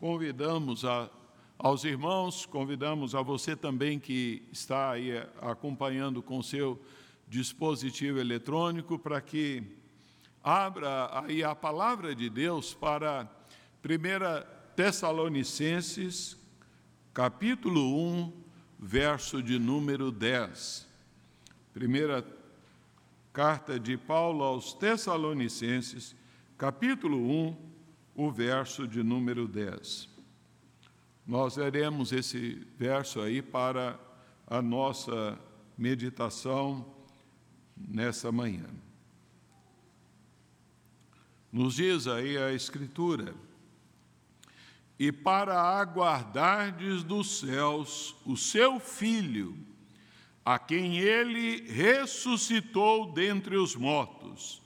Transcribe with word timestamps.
convidamos 0.00 0.82
a, 0.86 1.10
aos 1.58 1.84
irmãos, 1.84 2.46
convidamos 2.46 3.14
a 3.14 3.20
você 3.20 3.54
também 3.54 4.00
que 4.00 4.42
está 4.50 4.92
aí 4.92 5.12
acompanhando 5.42 6.22
com 6.22 6.42
seu 6.42 6.80
dispositivo 7.28 8.18
eletrônico 8.18 8.98
para 8.98 9.20
que 9.20 9.62
abra 10.42 11.10
aí 11.22 11.44
a 11.44 11.54
palavra 11.54 12.14
de 12.14 12.30
Deus 12.30 12.72
para 12.72 13.30
1 13.84 14.74
Tessalonicenses, 14.74 16.38
capítulo 17.12 17.94
1, 17.94 18.32
verso 18.78 19.42
de 19.42 19.58
número 19.58 20.10
10. 20.10 20.88
Primeira 21.74 22.26
carta 23.34 23.78
de 23.78 23.98
Paulo 23.98 24.44
aos 24.44 24.72
Tessalonicenses, 24.72 26.16
capítulo 26.56 27.18
1, 27.18 27.69
o 28.20 28.30
verso 28.30 28.86
de 28.86 29.02
número 29.02 29.48
10. 29.48 30.06
Nós 31.26 31.56
leremos 31.56 32.12
esse 32.12 32.66
verso 32.76 33.18
aí 33.22 33.40
para 33.40 33.98
a 34.46 34.60
nossa 34.60 35.38
meditação 35.78 36.84
nessa 37.74 38.30
manhã. 38.30 38.68
Nos 41.50 41.76
diz 41.76 42.06
aí 42.06 42.36
a 42.36 42.52
Escritura: 42.52 43.34
E 44.98 45.10
para 45.10 45.58
aguardardes 45.58 47.02
dos 47.02 47.38
céus 47.38 48.14
o 48.26 48.36
seu 48.36 48.78
Filho, 48.78 49.56
a 50.44 50.58
quem 50.58 50.98
ele 50.98 51.62
ressuscitou 51.72 53.14
dentre 53.14 53.56
os 53.56 53.74
mortos, 53.74 54.60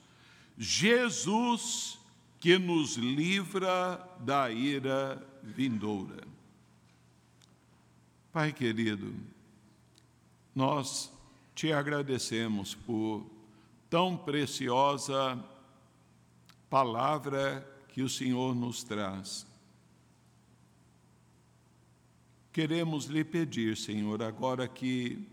Jesus, 0.57 1.99
que 2.45 2.59
nos 2.59 2.95
livra 2.95 3.97
da 4.19 4.51
ira 4.51 5.19
vindoura. 5.41 6.23
Pai 8.31 8.53
querido, 8.53 9.11
nós 10.53 11.11
te 11.55 11.73
agradecemos 11.73 12.75
por 12.75 13.25
tão 13.89 14.15
preciosa 14.15 15.43
palavra 16.69 17.67
que 17.87 18.03
o 18.03 18.09
Senhor 18.09 18.53
nos 18.53 18.83
traz. 18.83 19.47
Queremos 22.53 23.05
lhe 23.05 23.23
pedir, 23.23 23.75
Senhor, 23.75 24.21
agora 24.21 24.67
que 24.67 25.27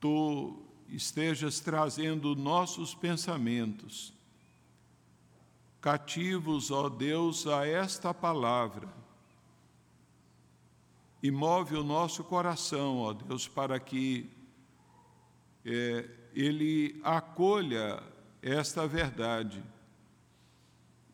tu 0.00 0.58
estejas 0.88 1.60
trazendo 1.60 2.34
nossos 2.34 2.94
pensamentos 2.94 4.15
cativos, 5.86 6.72
ó 6.72 6.88
Deus, 6.88 7.46
a 7.46 7.64
esta 7.64 8.12
palavra 8.12 8.92
e 11.22 11.30
move 11.30 11.76
o 11.76 11.84
nosso 11.84 12.24
coração, 12.24 12.98
ó 12.98 13.12
Deus, 13.12 13.46
para 13.46 13.78
que 13.78 14.28
é, 15.64 16.10
ele 16.34 17.00
acolha 17.04 18.02
esta 18.42 18.84
verdade 18.84 19.62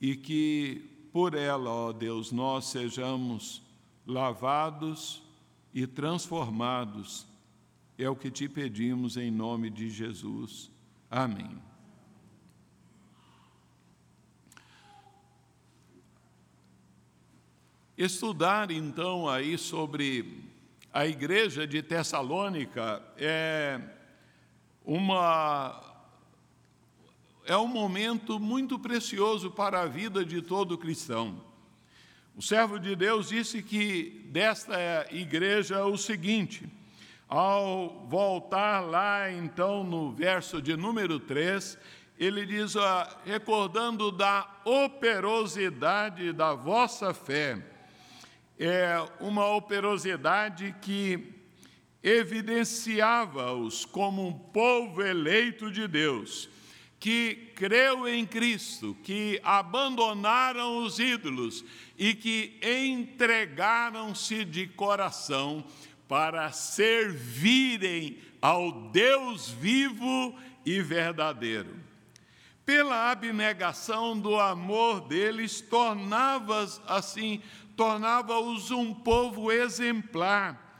e 0.01 0.17
que 0.17 1.09
por 1.12 1.34
ela, 1.34 1.69
ó 1.69 1.92
Deus, 1.92 2.33
nós 2.33 2.64
sejamos 2.64 3.61
lavados 4.07 5.23
e 5.75 5.86
transformados. 5.86 7.27
É 7.98 8.09
o 8.09 8.17
que 8.17 8.31
te 8.31 8.48
pedimos 8.48 9.19
em 9.19 9.31
nome 9.31 9.69
de 9.69 9.91
Jesus. 9.91 10.70
Amém. 11.11 11.61
Estudar 17.97 18.71
então 18.71 19.29
aí 19.29 19.59
sobre 19.59 20.48
a 20.91 21.07
igreja 21.07 21.67
de 21.67 21.83
Tessalônica 21.83 23.03
é 23.19 23.79
uma 24.83 25.79
é 27.45 27.55
um 27.55 27.67
momento 27.67 28.41
muito 28.41 28.79
precioso 28.79 29.51
para 29.51 29.83
a 29.83 29.86
vida 29.86 30.25
de 30.25 30.41
todo 30.41 30.79
cristão. 30.79 31.39
O 32.35 32.41
servo 32.41 32.79
de 32.79 32.97
Deus 32.97 33.29
disse 33.29 33.63
que 33.63 34.27
desta 34.30 35.07
igreja 35.11 35.85
o 35.85 35.98
seguinte: 35.98 36.67
ao 37.29 38.07
voltar 38.09 38.80
lá 38.80 39.30
então 39.30 39.85
no 39.85 40.11
verso 40.13 40.63
de 40.63 40.79
número 40.79 41.20
3, 41.20 41.77
ele 42.19 42.47
diz, 42.47 42.73
recordando 43.27 44.11
da 44.11 44.48
operosidade 44.64 46.33
da 46.33 46.55
vossa 46.55 47.13
fé 47.13 47.72
é 48.64 49.05
uma 49.18 49.56
operosidade 49.56 50.73
que 50.80 51.34
evidenciava-os 52.00 53.84
como 53.84 54.24
um 54.24 54.33
povo 54.33 55.02
eleito 55.02 55.68
de 55.68 55.89
Deus, 55.89 56.48
que 57.00 57.50
creu 57.56 58.06
em 58.06 58.24
Cristo, 58.24 58.96
que 59.02 59.40
abandonaram 59.42 60.78
os 60.78 61.00
ídolos 61.00 61.64
e 61.98 62.14
que 62.14 62.61
entregaram-se 62.62 64.45
de 64.45 64.68
coração 64.68 65.64
para 66.06 66.52
servirem 66.52 68.18
ao 68.40 68.90
Deus 68.90 69.48
vivo 69.48 70.39
e 70.64 70.80
verdadeiro. 70.80 71.74
Pela 72.64 73.11
abnegação 73.11 74.17
do 74.17 74.39
amor 74.39 75.00
deles, 75.00 75.61
tornava 75.61 76.64
assim 76.86 77.42
tornava-os 77.83 78.70
um 78.70 78.95
povo 78.95 79.51
exemplar, 79.51 80.79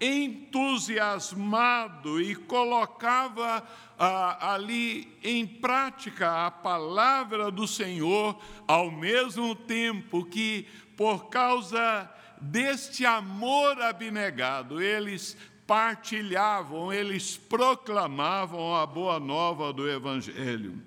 entusiasmado 0.00 2.18
e 2.18 2.34
colocava 2.34 3.62
ah, 3.98 4.54
ali 4.54 5.18
em 5.22 5.46
prática 5.46 6.46
a 6.46 6.50
palavra 6.50 7.50
do 7.50 7.68
Senhor, 7.68 8.40
ao 8.66 8.90
mesmo 8.90 9.54
tempo 9.54 10.24
que, 10.24 10.66
por 10.96 11.26
causa 11.26 12.10
deste 12.40 13.04
amor 13.04 13.78
abnegado, 13.82 14.80
eles 14.80 15.36
partilhavam, 15.66 16.90
eles 16.90 17.36
proclamavam 17.36 18.74
a 18.74 18.86
boa 18.86 19.20
nova 19.20 19.74
do 19.74 19.86
Evangelho. 19.86 20.82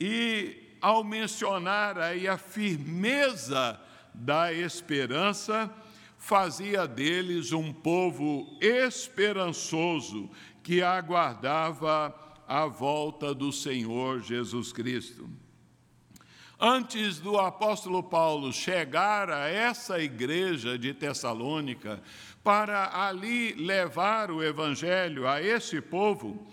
E 0.00 0.76
ao 0.80 1.04
mencionar 1.04 2.00
aí 2.00 2.26
a 2.26 2.36
firmeza 2.36 3.80
da 4.14 4.52
esperança, 4.52 5.70
fazia 6.18 6.86
deles 6.86 7.52
um 7.52 7.72
povo 7.72 8.56
esperançoso 8.60 10.30
que 10.62 10.82
aguardava 10.82 12.14
a 12.46 12.66
volta 12.66 13.34
do 13.34 13.52
Senhor 13.52 14.20
Jesus 14.20 14.72
Cristo. 14.72 15.28
Antes 16.60 17.18
do 17.18 17.38
apóstolo 17.38 18.04
Paulo 18.04 18.52
chegar 18.52 19.28
a 19.30 19.48
essa 19.48 19.98
igreja 19.98 20.78
de 20.78 20.94
Tessalônica 20.94 22.00
para 22.44 23.04
ali 23.04 23.52
levar 23.54 24.30
o 24.30 24.42
evangelho 24.42 25.26
a 25.26 25.42
esse 25.42 25.80
povo, 25.80 26.46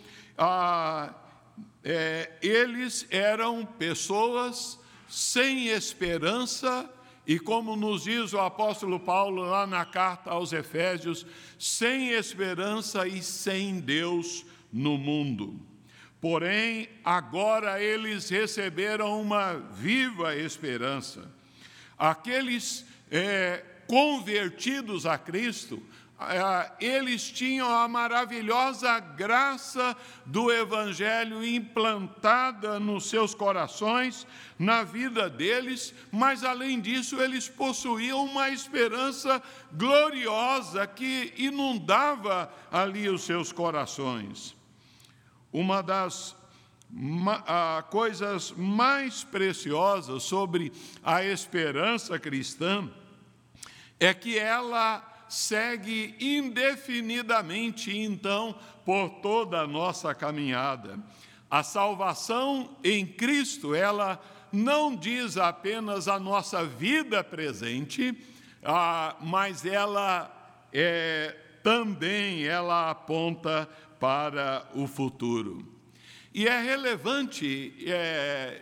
é, 1.84 2.32
eles 2.42 3.06
eram 3.12 3.64
pessoas 3.66 4.80
sem 5.08 5.68
esperança 5.68 6.90
e 7.30 7.38
como 7.38 7.76
nos 7.76 8.06
diz 8.06 8.34
o 8.34 8.40
apóstolo 8.40 9.00
Paulo 9.00 9.44
lá 9.44 9.68
na 9.68 9.86
carta 9.86 10.32
aos 10.32 10.52
Efésios, 10.52 11.28
sem 11.60 12.10
esperança 12.10 13.08
e 13.08 13.22
sem 13.22 13.80
Deus 13.80 14.44
no 14.74 14.98
mundo. 14.98 15.62
Porém, 16.20 16.90
agora 17.06 17.80
eles 17.80 18.28
receberam 18.30 19.22
uma 19.22 19.54
viva 19.54 20.36
esperança. 20.36 21.32
Aqueles 22.00 22.84
é, 23.12 23.64
convertidos 23.86 25.06
a 25.06 25.16
Cristo 25.16 25.84
eles 26.80 27.32
tinham 27.32 27.74
a 27.74 27.88
maravilhosa 27.88 29.00
graça 29.00 29.96
do 30.26 30.52
Evangelho 30.52 31.46
implantada 31.46 32.78
nos 32.78 33.10
seus 33.10 33.34
corações, 33.34 34.28
na 34.58 34.84
vida 34.84 35.30
deles, 35.30 35.94
mas 36.12 36.44
além 36.44 36.82
disso, 36.82 37.22
eles 37.22 37.48
possuíam 37.48 38.26
uma 38.26 38.50
esperança 38.50 39.42
gloriosa 39.72 40.86
que 40.86 41.34
inundava 41.38 42.52
ali 42.70 43.08
os 43.08 43.24
seus 43.24 43.54
corações. 43.54 44.54
Uma 45.54 45.82
das 45.82 46.36
coisas 47.90 48.52
mais 48.52 49.24
preciosas 49.24 50.24
sobre 50.24 50.74
a 51.02 51.24
esperança 51.24 52.20
cristã 52.20 52.90
é 54.00 54.14
que 54.14 54.38
ela 54.38 55.09
segue 55.30 56.16
indefinidamente, 56.20 57.96
então, 57.96 58.56
por 58.84 59.10
toda 59.22 59.62
a 59.62 59.68
nossa 59.68 60.14
caminhada. 60.14 61.00
A 61.50 61.64
salvação 61.64 62.76
em 62.84 63.06
Cristo, 63.06 63.74
ela 63.74 64.22
não 64.52 64.96
diz 64.96 65.38
apenas 65.38 66.08
a 66.08 66.20
nossa 66.20 66.66
vida 66.66 67.24
presente, 67.24 68.18
ah, 68.64 69.16
mas 69.22 69.66
ela 69.66 70.32
é, 70.74 71.36
também 71.64 72.46
ela 72.46 72.90
aponta 72.90 73.70
para 74.00 74.68
o 74.74 74.88
futuro. 74.88 75.80
E 76.34 76.48
é 76.48 76.62
relevante 76.62 77.74
é, 77.86 78.62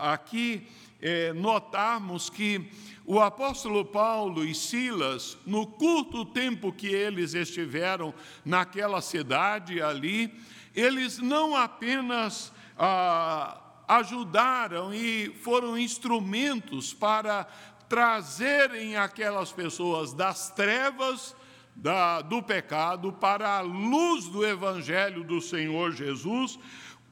aqui 0.00 0.66
é, 1.04 1.34
notarmos 1.34 2.30
que 2.30 2.70
o 3.04 3.20
apóstolo 3.20 3.84
Paulo 3.84 4.42
e 4.42 4.54
Silas, 4.54 5.36
no 5.44 5.66
curto 5.66 6.24
tempo 6.24 6.72
que 6.72 6.86
eles 6.86 7.34
estiveram 7.34 8.14
naquela 8.42 9.02
cidade 9.02 9.82
ali, 9.82 10.32
eles 10.74 11.18
não 11.18 11.54
apenas 11.54 12.50
ah, 12.78 13.60
ajudaram 13.86 14.94
e 14.94 15.28
foram 15.42 15.78
instrumentos 15.78 16.94
para 16.94 17.46
trazerem 17.86 18.96
aquelas 18.96 19.52
pessoas 19.52 20.14
das 20.14 20.50
trevas 20.52 21.36
da, 21.76 22.22
do 22.22 22.42
pecado 22.42 23.12
para 23.12 23.58
a 23.58 23.60
luz 23.60 24.26
do 24.28 24.46
Evangelho 24.46 25.22
do 25.22 25.42
Senhor 25.42 25.92
Jesus, 25.92 26.58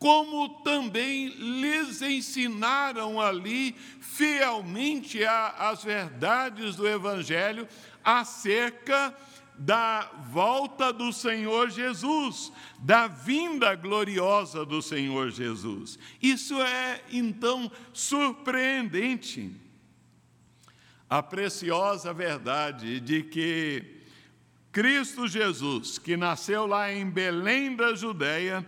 como 0.02 0.48
também 0.64 1.28
lhes 1.28 2.02
ensinaram 2.02 3.20
ali 3.20 3.72
fielmente 4.00 5.24
a, 5.24 5.70
as 5.70 5.84
verdades 5.84 6.74
do 6.74 6.88
Evangelho 6.88 7.68
acerca 8.02 9.16
da 9.56 10.10
volta 10.28 10.92
do 10.92 11.12
Senhor 11.12 11.70
Jesus, 11.70 12.52
da 12.80 13.06
vinda 13.06 13.76
gloriosa 13.76 14.66
do 14.66 14.82
Senhor 14.82 15.30
Jesus. 15.30 15.96
Isso 16.20 16.60
é 16.60 17.00
então 17.12 17.70
surpreendente. 17.92 19.54
A 21.08 21.22
preciosa 21.22 22.12
verdade 22.12 22.98
de 22.98 23.22
que 23.22 24.02
Cristo 24.72 25.28
Jesus, 25.28 25.96
que 25.96 26.16
nasceu 26.16 26.66
lá 26.66 26.92
em 26.92 27.08
Belém 27.08 27.76
da 27.76 27.94
Judéia, 27.94 28.66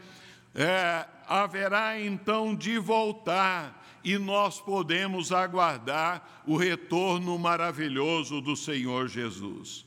é, 0.55 1.06
haverá 1.27 2.01
então 2.01 2.55
de 2.55 2.79
voltar 2.79 3.83
e 4.05 4.19
nós 4.19 4.61
podemos 4.61 5.33
aguardar 5.33 6.43
o 6.47 6.56
retorno 6.56 7.39
maravilhoso 7.39 8.41
do 8.41 8.55
Senhor 8.55 9.09
Jesus. 9.09 9.85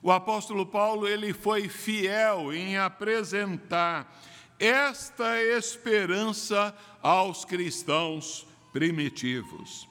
O 0.00 0.12
apóstolo 0.12 0.64
Paulo 0.64 1.08
ele 1.08 1.32
foi 1.32 1.68
fiel 1.68 2.52
em 2.52 2.78
apresentar 2.78 4.22
esta 4.58 5.42
esperança 5.42 6.74
aos 7.02 7.44
cristãos 7.44 8.46
primitivos. 8.72 9.88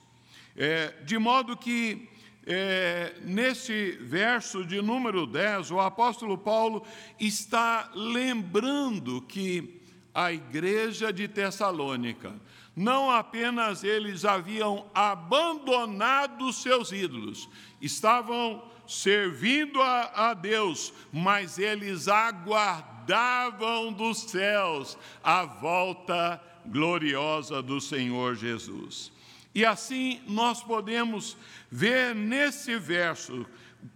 É, 0.56 0.94
de 1.04 1.18
modo 1.18 1.58
que, 1.58 2.08
é, 2.48 3.16
neste 3.24 3.92
verso 4.02 4.64
de 4.64 4.82
número 4.82 5.28
10, 5.28 5.72
o 5.72 5.82
apóstolo 5.82 6.38
Paulo 6.38 6.86
está 7.20 7.92
lembrando 7.94 9.22
que 9.22 9.85
a 10.16 10.32
igreja 10.32 11.12
de 11.12 11.28
Tessalônica, 11.28 12.34
não 12.74 13.12
apenas 13.12 13.84
eles 13.84 14.24
haviam 14.24 14.86
abandonado 14.96 16.54
seus 16.54 16.94
ídolos, 16.94 17.50
estavam 17.82 18.64
servindo 18.88 19.82
a, 19.82 20.30
a 20.30 20.34
Deus, 20.34 20.94
mas 21.12 21.60
eles 21.60 22.08
aguardavam 22.08 23.92
dos 23.92 24.20
céus 24.22 24.98
a 25.22 25.44
volta 25.44 26.42
gloriosa 26.66 27.62
do 27.62 27.82
Senhor 27.82 28.36
Jesus. 28.36 29.12
E 29.54 29.66
assim 29.66 30.22
nós 30.28 30.64
podemos 30.64 31.38
ver 31.70 32.16
nesse 32.16 32.78
verso 32.78 33.46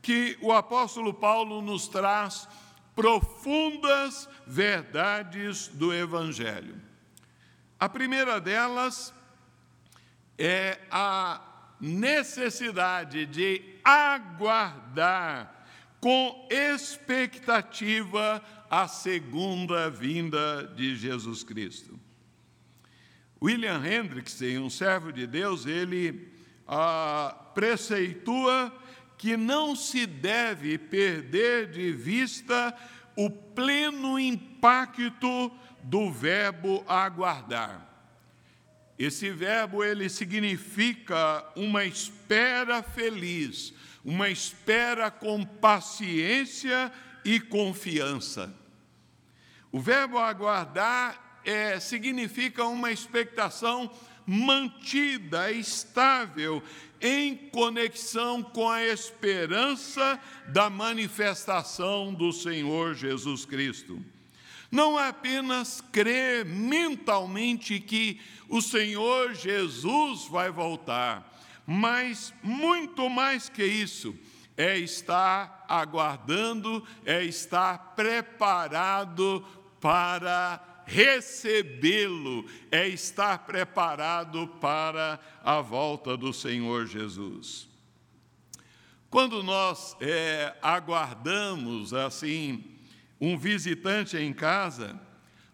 que 0.01 0.37
o 0.41 0.51
apóstolo 0.51 1.13
Paulo 1.13 1.61
nos 1.61 1.87
traz 1.87 2.47
profundas 2.99 4.27
verdades 4.45 5.69
do 5.69 5.93
Evangelho. 5.93 6.75
A 7.79 7.87
primeira 7.87 8.41
delas 8.41 9.13
é 10.37 10.77
a 10.91 11.39
necessidade 11.79 13.25
de 13.25 13.61
aguardar 13.85 15.65
com 16.01 16.45
expectativa 16.51 18.43
a 18.69 18.85
segunda 18.89 19.89
vinda 19.89 20.67
de 20.75 20.97
Jesus 20.97 21.41
Cristo. 21.41 21.97
William 23.41 23.81
Hendrickson, 23.81 24.59
um 24.65 24.69
servo 24.69 25.13
de 25.13 25.25
Deus, 25.25 25.65
ele 25.65 26.33
ah, 26.67 27.33
preceitua 27.55 28.77
que 29.19 29.35
não 29.35 29.75
se 29.75 30.05
deve 30.05 30.77
perder 30.77 31.69
de 31.69 31.91
vista 31.91 32.73
o 33.17 33.29
pleno 33.29 34.17
impacto 34.17 35.51
do 35.83 36.09
verbo 36.09 36.85
aguardar. 36.87 37.85
Esse 38.97 39.29
verbo 39.29 39.83
ele 39.83 40.07
significa 40.07 41.45
uma 41.53 41.83
espera 41.83 42.81
feliz, 42.81 43.73
uma 44.05 44.29
espera 44.29 45.11
com 45.11 45.43
paciência 45.43 46.89
e 47.25 47.41
confiança. 47.41 48.53
O 49.69 49.81
verbo 49.81 50.17
aguardar 50.17 51.41
é, 51.43 51.77
significa 51.77 52.63
uma 52.63 52.89
expectação 52.89 53.91
mantida, 54.29 55.51
estável, 55.51 56.61
em 57.01 57.35
conexão 57.35 58.43
com 58.43 58.69
a 58.69 58.85
esperança 58.85 60.19
da 60.49 60.69
manifestação 60.69 62.13
do 62.13 62.31
Senhor 62.31 62.93
Jesus 62.93 63.43
Cristo. 63.43 63.99
Não 64.71 64.99
é 64.99 65.07
apenas 65.07 65.81
crer 65.91 66.45
mentalmente 66.45 67.79
que 67.79 68.21
o 68.47 68.61
Senhor 68.61 69.33
Jesus 69.33 70.27
vai 70.27 70.51
voltar, 70.51 71.27
mas 71.65 72.31
muito 72.43 73.09
mais 73.09 73.49
que 73.49 73.65
isso, 73.65 74.15
é 74.55 74.77
estar 74.77 75.65
aguardando, 75.67 76.85
é 77.03 77.23
estar 77.23 77.95
preparado 77.95 79.43
para 79.81 80.68
recebê-lo 80.89 82.45
é 82.71 82.87
estar 82.87 83.45
preparado 83.45 84.47
para 84.59 85.19
a 85.43 85.61
volta 85.61 86.17
do 86.17 86.33
Senhor 86.33 86.87
Jesus. 86.87 87.69
Quando 89.07 89.43
nós 89.43 89.95
é, 90.01 90.55
aguardamos 90.61 91.93
assim 91.93 92.63
um 93.21 93.37
visitante 93.37 94.17
em 94.17 94.33
casa, 94.33 94.99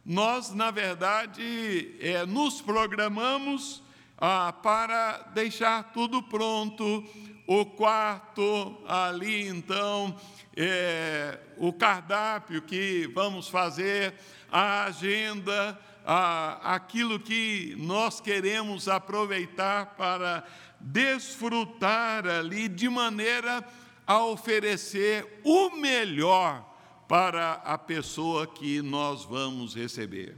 nós, 0.05 0.53
na 0.53 0.71
verdade, 0.71 1.95
é, 1.99 2.25
nos 2.25 2.61
programamos 2.61 3.83
ah, 4.17 4.53
para 4.63 5.17
deixar 5.33 5.91
tudo 5.91 6.23
pronto, 6.23 7.03
o 7.47 7.65
quarto 7.65 8.77
ali, 8.87 9.47
então, 9.47 10.15
é, 10.55 11.37
o 11.57 11.73
cardápio 11.73 12.61
que 12.61 13.09
vamos 13.13 13.47
fazer, 13.47 14.13
a 14.57 14.85
agenda, 14.85 15.77
a, 16.05 16.75
aquilo 16.75 17.19
que 17.19 17.75
nós 17.77 18.21
queremos 18.21 18.87
aproveitar 18.87 19.97
para 19.97 20.45
desfrutar 20.79 22.25
ali, 22.25 22.69
de 22.69 22.87
maneira 22.87 23.67
a 24.07 24.23
oferecer 24.23 25.41
o 25.43 25.71
melhor 25.71 26.73
para 27.05 27.55
a 27.65 27.77
pessoa 27.77 28.47
que 28.47 28.81
nós 28.81 29.25
vamos 29.25 29.75
receber. 29.75 30.37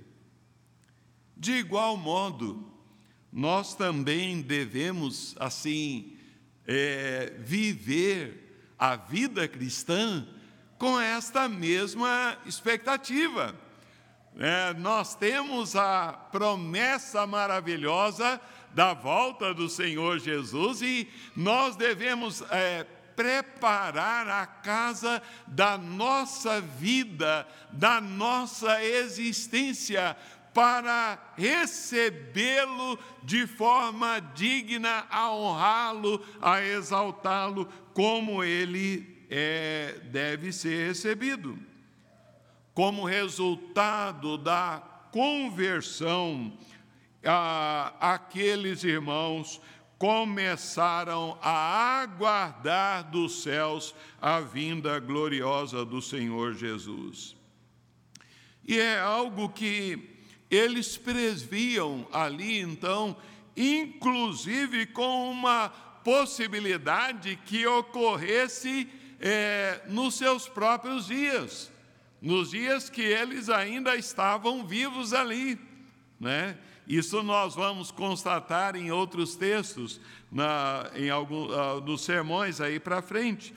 De 1.36 1.52
igual 1.52 1.96
modo, 1.96 2.74
nós 3.32 3.76
também 3.76 4.42
devemos, 4.42 5.36
assim, 5.40 6.18
é, 6.66 7.36
viver 7.38 8.74
a 8.80 8.96
vida 8.96 9.48
cristã 9.48 10.28
com 10.80 11.00
esta 11.00 11.48
mesma 11.48 12.36
expectativa. 12.48 13.67
É, 14.40 14.72
nós 14.76 15.16
temos 15.16 15.76
a 15.76 16.14
promessa 16.32 17.26
maravilhosa 17.26 18.40
da 18.72 18.94
volta 18.94 19.52
do 19.52 19.68
Senhor 19.68 20.20
Jesus 20.20 20.84
e 20.84 21.10
nós 21.36 21.76
devemos 21.76 22.44
é, 22.52 22.86
preparar 23.16 24.28
a 24.30 24.46
casa 24.46 25.24
da 25.48 25.76
nossa 25.76 26.62
vida, 26.62 27.48
da 27.72 28.00
nossa 28.00 28.84
existência, 28.84 30.16
para 30.54 31.18
recebê-lo 31.36 33.00
de 33.24 33.48
forma 33.48 34.20
digna, 34.36 35.08
a 35.10 35.32
honrá-lo, 35.32 36.24
a 36.40 36.62
exaltá-lo, 36.62 37.68
como 37.92 38.44
ele 38.44 39.26
é, 39.32 40.00
deve 40.12 40.52
ser 40.52 40.90
recebido 40.90 41.58
como 42.78 43.06
resultado 43.06 44.38
da 44.38 44.80
conversão, 45.12 46.56
aqueles 48.00 48.84
irmãos 48.84 49.60
começaram 49.98 51.40
a 51.42 52.04
aguardar 52.04 53.10
dos 53.10 53.42
céus 53.42 53.96
a 54.22 54.42
vinda 54.42 55.00
gloriosa 55.00 55.84
do 55.84 56.04
Senhor 56.04 56.54
Jesus. 56.54 57.36
E 58.64 58.78
é 58.78 59.00
algo 59.00 59.50
que 59.50 60.22
eles 60.48 60.98
previam 60.98 62.08
ali, 62.14 62.60
então, 62.60 63.18
inclusive 63.56 64.86
com 64.86 65.32
uma 65.32 65.70
possibilidade 66.04 67.40
que 67.44 67.66
ocorresse 67.66 68.88
é, 69.20 69.82
nos 69.88 70.14
seus 70.14 70.48
próprios 70.48 71.08
dias, 71.08 71.76
nos 72.22 72.52
dias 72.52 72.90
que 72.90 73.02
eles 73.02 73.50
ainda 73.50 73.96
estavam 73.96 74.66
vivos 74.66 75.14
ali, 75.14 75.60
né? 76.20 76.58
Isso 76.88 77.22
nós 77.22 77.54
vamos 77.54 77.92
constatar 77.92 78.76
em 78.76 78.92
outros 78.92 79.36
textos, 79.36 80.00
na, 80.32 80.90
em 80.96 81.10
alguns 81.10 81.52
uh, 81.52 81.82
dos 81.82 82.02
sermões 82.02 82.62
aí 82.62 82.80
para 82.80 83.02
frente. 83.02 83.54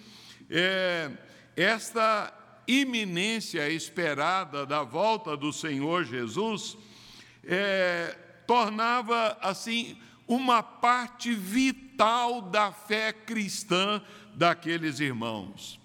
É, 0.51 1.11
esta 1.57 2.33
iminência 2.67 3.69
esperada 3.69 4.67
da 4.67 4.83
volta 4.83 5.37
do 5.37 5.53
Senhor 5.53 6.05
Jesus 6.05 6.77
é, 7.45 8.17
tornava 8.49 9.39
assim 9.41 9.97
uma 10.27 10.63
parte 10.63 11.33
vital 11.33 12.43
da 12.43 12.73
fé 12.73 13.13
cristã 13.13 14.03
daqueles 14.35 14.99
irmãos. 14.99 15.81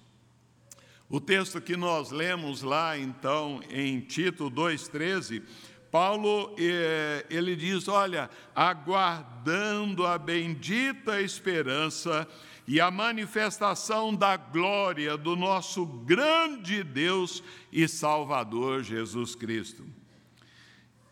O 1.07 1.19
texto 1.19 1.61
que 1.61 1.77
nós 1.77 2.09
lemos 2.09 2.63
lá, 2.63 2.97
então, 2.97 3.61
em 3.69 3.99
Tito 3.99 4.49
2,13, 4.49 5.43
Paulo, 5.91 6.55
eh, 6.57 7.25
ele 7.29 7.55
diz: 7.55 7.87
olha, 7.87 8.29
aguardando 8.55 10.05
a 10.05 10.17
bendita 10.17 11.21
esperança 11.21 12.27
e 12.67 12.81
a 12.81 12.89
manifestação 12.89 14.15
da 14.15 14.35
glória 14.35 15.15
do 15.15 15.35
nosso 15.35 15.85
grande 15.85 16.83
Deus 16.83 17.43
e 17.71 17.87
Salvador 17.87 18.83
Jesus 18.83 19.35
Cristo. 19.35 19.85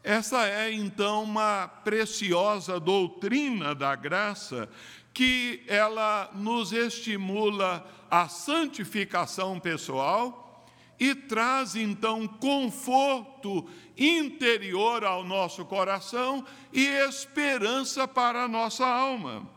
Essa 0.03 0.47
é 0.47 0.73
então 0.73 1.23
uma 1.23 1.67
preciosa 1.67 2.79
doutrina 2.79 3.73
da 3.75 3.95
graça 3.95 4.67
que 5.13 5.63
ela 5.67 6.31
nos 6.33 6.73
estimula 6.73 7.87
a 8.13 8.29
santificação 8.29 9.59
pessoal 9.59 10.63
e 10.99 11.15
traz 11.15 11.75
então 11.75 12.27
conforto 12.27 13.67
interior 13.97 15.03
ao 15.03 15.23
nosso 15.23 15.65
coração 15.65 16.45
e 16.71 16.85
esperança 16.85 18.07
para 18.07 18.43
a 18.43 18.47
nossa 18.47 18.85
alma, 18.85 19.49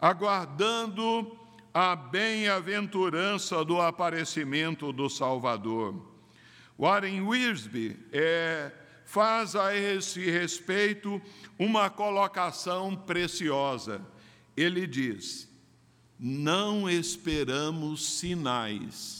aguardando 0.00 1.38
a 1.74 1.94
bem-aventurança 1.94 3.62
do 3.66 3.78
aparecimento 3.82 4.90
do 4.90 5.10
Salvador. 5.10 5.94
Warren 6.78 7.20
Wiersbe 7.20 7.98
é, 8.10 8.72
faz 9.04 9.54
a 9.54 9.76
esse 9.76 10.24
respeito 10.30 11.20
uma 11.58 11.90
colocação 11.90 12.96
preciosa. 12.96 14.00
Ele 14.56 14.86
diz: 14.86 15.47
Não 16.18 16.88
esperamos 16.90 18.18
sinais 18.18 19.18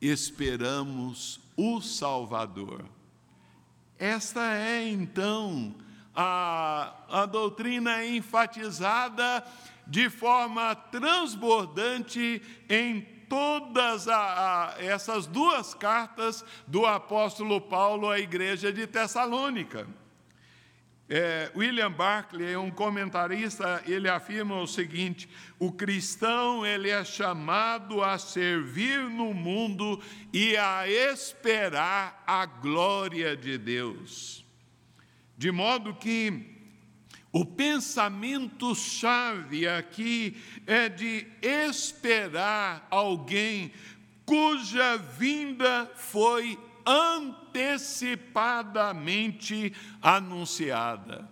esperamos 0.00 1.40
o 1.56 1.80
Salvador. 1.80 2.84
Esta 3.98 4.54
é 4.54 4.88
então 4.88 5.74
a, 6.14 6.94
a 7.08 7.26
doutrina 7.26 8.04
enfatizada 8.04 9.44
de 9.86 10.10
forma 10.10 10.74
transbordante 10.74 12.42
em 12.68 13.00
todas 13.28 14.06
a, 14.06 14.74
a, 14.74 14.82
essas 14.82 15.26
duas 15.26 15.74
cartas 15.74 16.44
do 16.66 16.84
apóstolo 16.84 17.60
Paulo 17.60 18.10
à 18.10 18.18
igreja 18.18 18.72
de 18.72 18.86
Tessalônica. 18.86 19.86
É, 21.08 21.52
William 21.54 21.92
Barclay, 21.92 22.56
um 22.56 22.70
comentarista, 22.70 23.80
ele 23.86 24.08
afirma 24.08 24.60
o 24.60 24.66
seguinte: 24.66 25.28
o 25.58 25.70
cristão 25.70 26.66
ele 26.66 26.90
é 26.90 27.04
chamado 27.04 28.02
a 28.02 28.18
servir 28.18 29.08
no 29.08 29.32
mundo 29.32 30.02
e 30.32 30.56
a 30.56 30.88
esperar 30.88 32.24
a 32.26 32.44
glória 32.44 33.36
de 33.36 33.56
Deus. 33.56 34.44
De 35.38 35.52
modo 35.52 35.94
que 35.94 36.56
o 37.30 37.44
pensamento 37.44 38.74
chave 38.74 39.68
aqui 39.68 40.42
é 40.66 40.88
de 40.88 41.26
esperar 41.40 42.86
alguém 42.90 43.70
cuja 44.24 44.96
vinda 44.96 45.88
foi 45.94 46.58
antecipadamente 47.56 49.72
anunciada. 50.02 51.26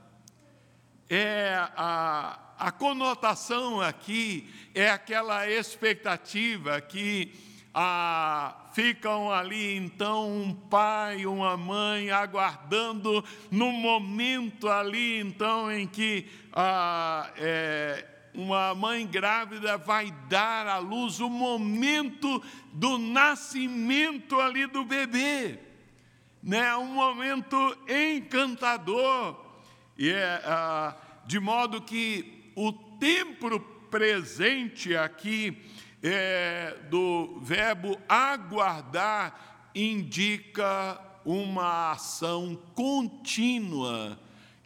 É 1.09 1.55
a, 1.77 2.39
a 2.59 2.73
conotação 2.73 3.81
aqui 3.81 4.53
é 4.75 4.91
aquela 4.91 5.49
expectativa 5.49 6.81
que 6.81 7.33
ah, 7.75 8.57
ficam 8.73 9.31
ali 9.31 9.77
então 9.77 10.35
um 10.35 10.53
pai, 10.55 11.27
uma 11.27 11.57
mãe 11.57 12.11
aguardando 12.11 13.25
no 13.51 13.71
momento 13.71 14.69
ali 14.69 15.21
então 15.21 15.71
em 15.71 15.87
que 15.87 16.27
ah, 16.53 17.31
é, 17.37 18.07
uma 18.35 18.75
mãe 18.75 19.07
grávida 19.07 19.79
vai 19.79 20.11
dar 20.29 20.67
à 20.67 20.79
luz 20.79 21.21
o 21.21 21.31
momento 21.31 22.43
do 22.73 22.99
nascimento 22.99 24.41
ali 24.41 24.67
do 24.67 24.85
bebê, 24.85 25.59
né? 26.45 26.77
Um 26.77 26.93
momento 26.93 27.57
encantador 27.89 29.43
e 29.97 30.11
é 30.11 30.43
ah, 30.45 30.95
de 31.27 31.41
modo 31.41 31.81
que 31.81 32.53
o 32.55 32.71
tempo 32.73 33.59
presente 33.91 34.95
aqui 34.95 35.57
é, 36.03 36.77
do 36.91 37.41
verbo 37.41 37.99
aguardar 38.07 39.71
indica 39.75 41.01
uma 41.25 41.93
ação 41.93 42.61
contínua 42.75 44.21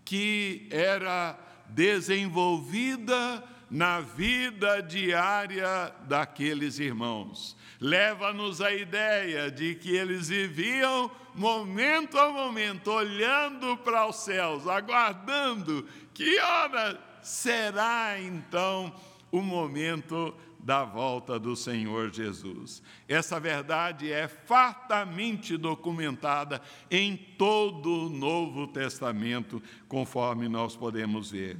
que 0.04 0.66
era 0.70 1.38
desenvolvida 1.68 3.44
na 3.70 4.00
vida 4.00 4.82
diária 4.82 5.94
daqueles 6.08 6.78
irmãos. 6.78 7.56
Leva-nos 7.80 8.60
a 8.60 8.72
ideia 8.72 9.50
de 9.50 9.74
que 9.74 9.94
eles 9.94 10.28
viviam 10.28 11.10
momento 11.34 12.18
a 12.18 12.30
momento, 12.32 12.90
olhando 12.90 13.76
para 13.78 14.06
os 14.06 14.16
céus, 14.16 14.66
aguardando 14.66 15.86
que 16.12 16.38
hora 16.40 17.00
será 17.22 18.20
então 18.20 18.92
o 19.30 19.40
momento 19.40 20.34
da 20.58 20.84
volta 20.84 21.38
do 21.38 21.54
Senhor 21.54 22.12
Jesus. 22.12 22.82
Essa 23.08 23.38
verdade 23.38 24.12
é 24.12 24.26
fartamente 24.26 25.56
documentada 25.56 26.60
em 26.90 27.16
todo 27.16 28.06
o 28.06 28.10
Novo 28.10 28.66
Testamento, 28.66 29.62
conforme 29.86 30.48
nós 30.48 30.74
podemos 30.74 31.30
ver. 31.30 31.56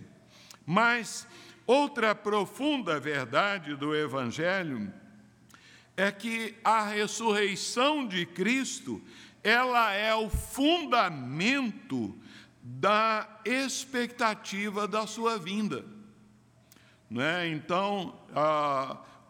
Mas 0.66 1.26
Outra 1.68 2.14
profunda 2.14 2.98
verdade 2.98 3.76
do 3.76 3.94
Evangelho 3.94 4.90
é 5.98 6.12
que 6.12 6.54
a 6.62 6.86
ressurreição 6.86 8.06
de 8.06 8.24
Cristo, 8.24 9.02
ela 9.42 9.92
é 9.92 10.14
o 10.14 10.30
fundamento 10.30 12.16
da 12.62 13.40
expectativa 13.44 14.86
da 14.86 15.08
sua 15.08 15.36
vinda. 15.40 15.84
Né? 17.10 17.48
Então, 17.48 18.16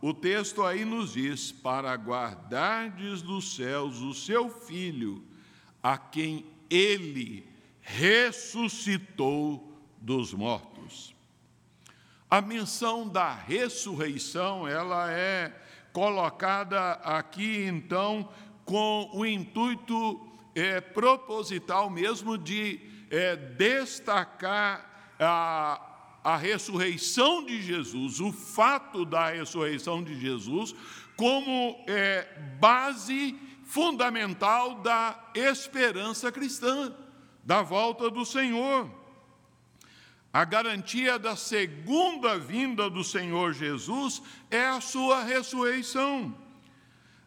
o 0.02 0.12
texto 0.12 0.62
aí 0.62 0.84
nos 0.84 1.14
diz: 1.14 1.50
para 1.50 1.94
guardardes 1.94 3.22
dos 3.22 3.56
céus 3.56 4.00
o 4.00 4.12
seu 4.12 4.50
filho, 4.50 5.24
a 5.82 5.96
quem 5.96 6.44
ele 6.68 7.50
ressuscitou 7.80 9.74
dos 9.96 10.34
mortos. 10.34 11.16
A 12.28 12.42
menção 12.42 13.08
da 13.08 13.32
ressurreição, 13.32 14.68
ela 14.68 15.10
é 15.10 15.64
colocada 15.92 16.92
aqui, 17.02 17.64
então, 17.64 18.28
com 18.64 19.10
o 19.14 19.24
intuito 19.24 20.20
é, 20.54 20.80
proposital 20.80 21.88
mesmo 21.88 22.36
de 22.36 22.80
é, 23.10 23.36
destacar 23.36 25.14
a, 25.18 25.80
a 26.22 26.36
ressurreição 26.36 27.44
de 27.44 27.62
Jesus, 27.62 28.20
o 28.20 28.32
fato 28.32 29.04
da 29.04 29.30
ressurreição 29.30 30.02
de 30.02 30.18
Jesus, 30.20 30.74
como 31.16 31.82
é, 31.86 32.26
base 32.60 33.38
fundamental 33.64 34.76
da 34.76 35.30
esperança 35.34 36.32
cristã, 36.32 36.94
da 37.44 37.62
volta 37.62 38.10
do 38.10 38.24
Senhor. 38.24 38.97
A 40.38 40.44
garantia 40.44 41.18
da 41.18 41.34
segunda 41.34 42.38
vinda 42.38 42.88
do 42.88 43.02
Senhor 43.02 43.52
Jesus 43.52 44.22
é 44.48 44.68
a 44.68 44.80
sua 44.80 45.24
ressurreição. 45.24 46.32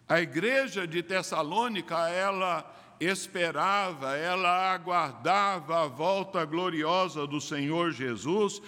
A 0.07 0.21
igreja 0.21 0.87
de 0.87 1.03
Tessalônica, 1.03 2.07
ela 2.07 2.73
esperava, 3.01 4.15
ela 4.15 4.73
aguardava 4.73 5.83
a 5.83 5.87
volta 5.87 6.45
gloriosa 6.45 7.27
do 7.27 7.41
Senhor 7.41 7.91
Jesus, 7.91 8.61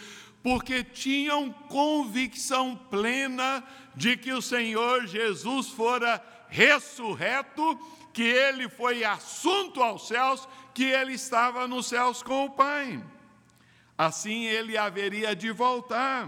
porque 0.43 0.83
tinham 0.83 1.49
convicção 1.49 2.75
plena 2.75 3.63
de 3.95 4.17
que 4.17 4.33
o 4.33 4.41
Senhor 4.41 5.07
Jesus 5.07 5.69
fora 5.69 6.21
ressurreto, 6.49 7.79
que 8.11 8.23
ele 8.23 8.67
foi 8.67 9.05
assunto 9.05 9.81
aos 9.81 10.05
céus, 10.05 10.45
que 10.73 10.83
ele 10.83 11.13
estava 11.13 11.65
nos 11.65 11.85
céus 11.85 12.21
com 12.21 12.43
o 12.43 12.49
Pai. 12.49 13.01
Assim 14.05 14.43
ele 14.47 14.77
haveria 14.77 15.33
de 15.33 15.49
voltar. 15.51 16.27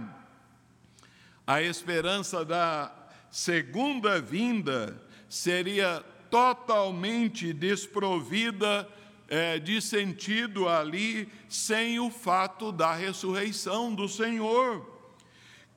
A 1.45 1.61
esperança 1.61 2.45
da 2.45 2.89
segunda 3.29 4.21
vinda 4.21 5.03
seria 5.27 6.01
totalmente 6.29 7.51
desprovida 7.51 8.87
é, 9.27 9.59
de 9.59 9.81
sentido 9.81 10.69
ali, 10.69 11.29
sem 11.49 11.99
o 11.99 12.09
fato 12.09 12.71
da 12.71 12.93
ressurreição 12.93 13.93
do 13.93 14.07
Senhor. 14.07 14.89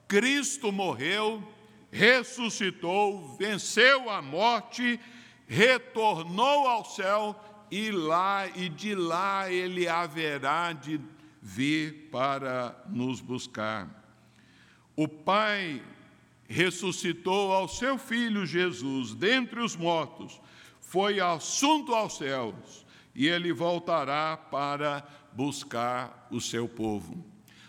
Cristo 0.07 0.71
morreu, 0.71 1.43
ressuscitou, 1.91 3.37
venceu 3.37 4.09
a 4.09 4.23
morte, 4.23 5.01
retornou 5.49 6.69
ao 6.69 6.85
céu 6.85 7.35
e 7.73 7.91
lá 7.91 8.47
e 8.47 8.69
de 8.69 8.95
lá 8.95 9.51
ele 9.51 9.89
haverá 9.89 10.73
de 10.73 11.01
vir 11.49 12.11
para 12.13 12.77
nos 12.91 13.23
buscar. 13.23 13.89
O 14.95 15.09
Pai 15.09 15.83
ressuscitou 16.47 17.53
ao 17.53 17.67
seu 17.67 17.97
filho 17.97 18.45
Jesus 18.45 19.15
dentre 19.15 19.61
os 19.61 19.75
mortos, 19.75 20.39
foi 20.79 21.21
assunto 21.21 21.95
aos 21.95 22.19
céus 22.19 22.85
e 23.15 23.27
ele 23.27 23.51
voltará 23.51 24.37
para 24.37 25.03
buscar 25.33 26.29
o 26.31 26.39
seu 26.39 26.69
povo. 26.69 27.25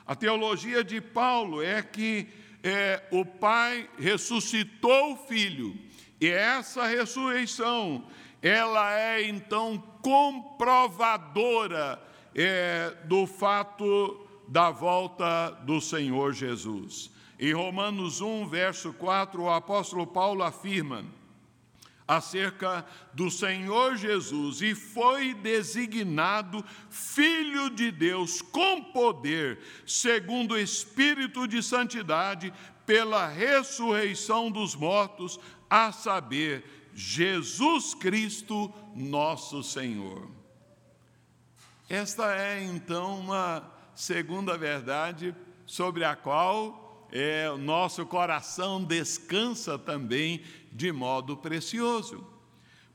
A 0.05 0.13
teologia 0.13 0.83
de 0.83 0.99
Paulo 0.99 1.63
é 1.63 1.81
que 1.81 2.27
é, 2.61 3.07
o 3.11 3.23
Pai 3.23 3.89
ressuscitou 3.97 5.13
o 5.13 5.17
Filho, 5.17 5.79
e 6.19 6.27
essa 6.27 6.85
ressurreição, 6.85 8.05
ela 8.41 8.93
é 8.93 9.25
então 9.25 9.81
comprovadora 10.01 12.08
é, 12.35 12.95
do 13.05 13.25
fato 13.25 14.27
da 14.47 14.71
volta 14.71 15.51
do 15.63 15.79
Senhor 15.79 16.33
Jesus. 16.33 17.11
Em 17.39 17.53
Romanos 17.53 18.19
1, 18.21 18.47
verso 18.47 18.91
4, 18.93 19.43
o 19.43 19.49
apóstolo 19.49 20.05
Paulo 20.05 20.43
afirma 20.43 21.05
acerca 22.09 22.83
do 23.13 23.29
Senhor 23.29 23.95
Jesus 23.95 24.63
e 24.63 24.73
foi 24.73 25.35
designado 25.35 26.65
Filho 26.89 27.69
de 27.69 27.91
Deus 27.91 28.41
com 28.41 28.83
poder, 28.85 29.59
segundo 29.85 30.55
o 30.55 30.57
Espírito 30.57 31.47
de 31.47 31.61
Santidade, 31.61 32.51
pela 32.83 33.27
ressurreição 33.27 34.49
dos 34.49 34.73
mortos, 34.73 35.39
a 35.69 35.91
saber, 35.91 36.89
Jesus 36.95 37.93
Cristo, 37.93 38.73
nosso 38.95 39.61
Senhor. 39.61 40.38
Esta 41.89 42.35
é 42.35 42.63
então 42.63 43.19
uma 43.19 43.67
segunda 43.95 44.55
verdade 44.55 45.35
sobre 45.65 46.05
a 46.05 46.15
qual 46.15 47.07
é, 47.11 47.49
nosso 47.57 48.05
coração 48.05 48.83
descansa 48.83 49.75
também 49.75 50.43
de 50.71 50.91
modo 50.91 51.35
precioso. 51.35 52.23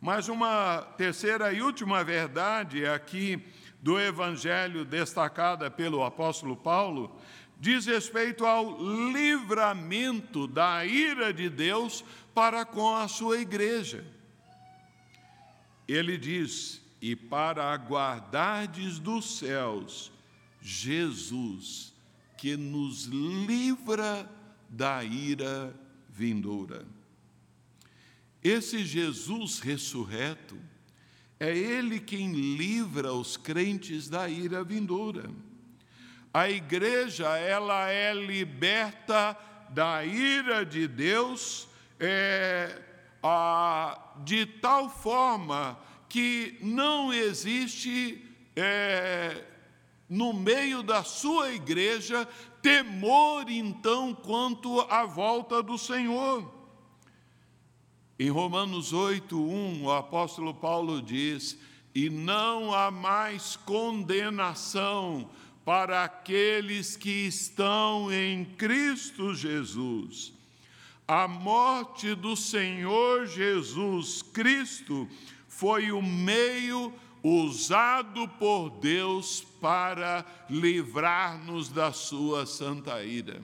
Mas 0.00 0.28
uma 0.28 0.82
terceira 0.96 1.52
e 1.52 1.60
última 1.60 2.04
verdade 2.04 2.86
aqui 2.86 3.44
do 3.82 3.98
Evangelho 3.98 4.84
destacada 4.84 5.68
pelo 5.68 6.04
apóstolo 6.04 6.56
Paulo 6.56 7.18
diz 7.58 7.86
respeito 7.86 8.46
ao 8.46 8.78
livramento 9.10 10.46
da 10.46 10.86
ira 10.86 11.32
de 11.32 11.48
Deus 11.48 12.04
para 12.32 12.64
com 12.64 12.94
a 12.94 13.08
sua 13.08 13.40
igreja. 13.40 14.04
Ele 15.88 16.16
diz: 16.16 16.83
E 17.06 17.14
para 17.14 17.70
aguardardes 17.70 18.98
dos 18.98 19.36
céus 19.36 20.10
Jesus, 20.62 21.92
que 22.38 22.56
nos 22.56 23.04
livra 23.04 24.26
da 24.70 25.04
ira 25.04 25.78
vindoura. 26.08 26.86
Esse 28.42 28.86
Jesus 28.86 29.58
ressurreto 29.60 30.56
é 31.38 31.54
Ele 31.54 32.00
quem 32.00 32.32
livra 32.56 33.12
os 33.12 33.36
crentes 33.36 34.08
da 34.08 34.26
ira 34.26 34.64
vindoura. 34.64 35.30
A 36.32 36.48
igreja, 36.48 37.36
ela 37.36 37.90
é 37.90 38.14
liberta 38.14 39.36
da 39.68 40.02
ira 40.06 40.64
de 40.64 40.88
Deus 40.88 41.68
é, 42.00 42.80
a, 43.22 44.22
de 44.24 44.46
tal 44.46 44.88
forma 44.88 45.78
que 46.14 46.56
não 46.60 47.12
existe 47.12 48.24
é, 48.54 49.42
no 50.08 50.32
meio 50.32 50.80
da 50.80 51.02
sua 51.02 51.52
igreja 51.52 52.24
temor, 52.62 53.50
então, 53.50 54.14
quanto 54.14 54.82
à 54.82 55.04
volta 55.06 55.60
do 55.60 55.76
Senhor. 55.76 56.48
Em 58.16 58.30
Romanos 58.30 58.92
8, 58.92 59.36
1, 59.36 59.82
o 59.82 59.90
apóstolo 59.90 60.54
Paulo 60.54 61.02
diz: 61.02 61.58
E 61.92 62.08
não 62.08 62.72
há 62.72 62.92
mais 62.92 63.56
condenação 63.56 65.28
para 65.64 66.04
aqueles 66.04 66.96
que 66.96 67.26
estão 67.26 68.12
em 68.12 68.44
Cristo 68.44 69.34
Jesus. 69.34 70.32
A 71.08 71.26
morte 71.26 72.14
do 72.14 72.36
Senhor 72.36 73.26
Jesus 73.26 74.22
Cristo 74.22 75.08
foi 75.56 75.92
o 75.92 76.02
meio 76.02 76.92
usado 77.22 78.28
por 78.28 78.70
Deus 78.70 79.40
para 79.60 80.24
livrar-nos 80.48 81.68
da 81.68 81.92
sua 81.92 82.44
santa 82.46 83.02
ira 83.02 83.40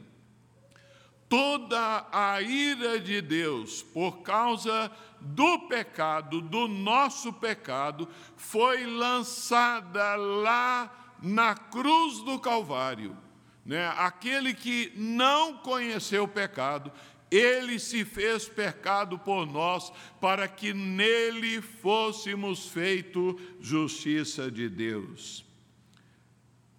toda 1.31 2.07
a 2.11 2.43
ira 2.43 2.99
de 2.99 3.23
Deus 3.23 3.83
por 3.83 4.19
causa 4.19 4.91
do 5.21 5.61
pecado, 5.61 6.41
do 6.41 6.67
nosso 6.67 7.33
pecado, 7.33 8.09
foi 8.37 8.85
lançada 8.85 10.17
lá 10.17 11.15
na 11.23 11.55
cruz 11.55 12.19
do 12.25 12.37
Calvário. 12.41 13.17
Né? 13.65 13.87
Aquele 13.97 14.53
que 14.53 14.93
não 14.97 15.59
conheceu 15.59 16.25
o 16.25 16.29
pecado, 16.29 16.91
ele 17.31 17.79
se 17.79 18.05
fez 18.05 18.49
pecado 18.49 19.19
por 19.19 19.47
nós, 19.47 19.93
para 20.21 20.49
que 20.49 20.75
nele 20.75 21.61
fôssemos 21.61 22.67
feito 22.69 23.39
justiça 23.61 24.51
de 24.51 24.69
Deus. 24.69 25.45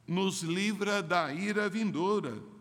Nos 0.07 0.41
livra 0.41 1.01
da 1.01 1.33
ira 1.33 1.69
vindoura 1.69 2.51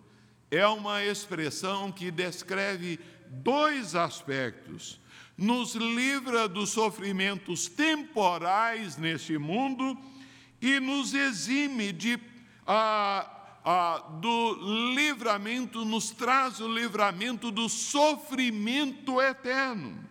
é 0.51 0.67
uma 0.67 1.05
expressão 1.05 1.93
que 1.93 2.11
descreve 2.11 2.99
dois 3.29 3.95
aspectos. 3.95 5.01
Nos 5.39 5.75
livra 5.75 6.49
dos 6.49 6.71
sofrimentos 6.71 7.69
temporais 7.69 8.97
neste 8.97 9.39
mundo 9.39 9.97
e 10.61 10.81
nos 10.81 11.15
exime 11.15 11.93
de, 11.93 12.19
ah, 12.67 13.40
ah, 13.65 13.99
do 14.21 14.95
livramento, 14.95 15.85
nos 15.85 16.11
traz 16.11 16.61
o 16.61 16.69
livramento 16.69 17.51
do 17.51 17.69
sofrimento 17.69 19.21
eterno. 19.21 20.09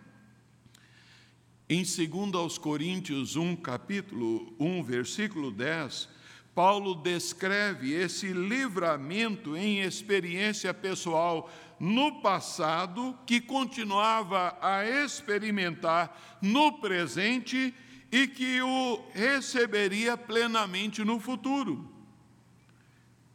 Em 1.68 1.82
2 1.82 2.58
Coríntios 2.58 3.36
1, 3.36 3.56
capítulo 3.56 4.52
1, 4.58 4.82
versículo 4.82 5.52
10, 5.52 6.08
Paulo 6.54 6.96
descreve 6.96 7.92
esse 7.92 8.32
livramento 8.32 9.56
em 9.56 9.80
experiência 9.80 10.74
pessoal 10.74 11.48
no 11.78 12.20
passado, 12.20 13.16
que 13.24 13.40
continuava 13.40 14.58
a 14.60 14.84
experimentar 14.84 16.38
no 16.42 16.80
presente 16.80 17.72
e 18.10 18.26
que 18.26 18.60
o 18.60 19.00
receberia 19.14 20.16
plenamente 20.16 21.04
no 21.04 21.20
futuro. 21.20 21.99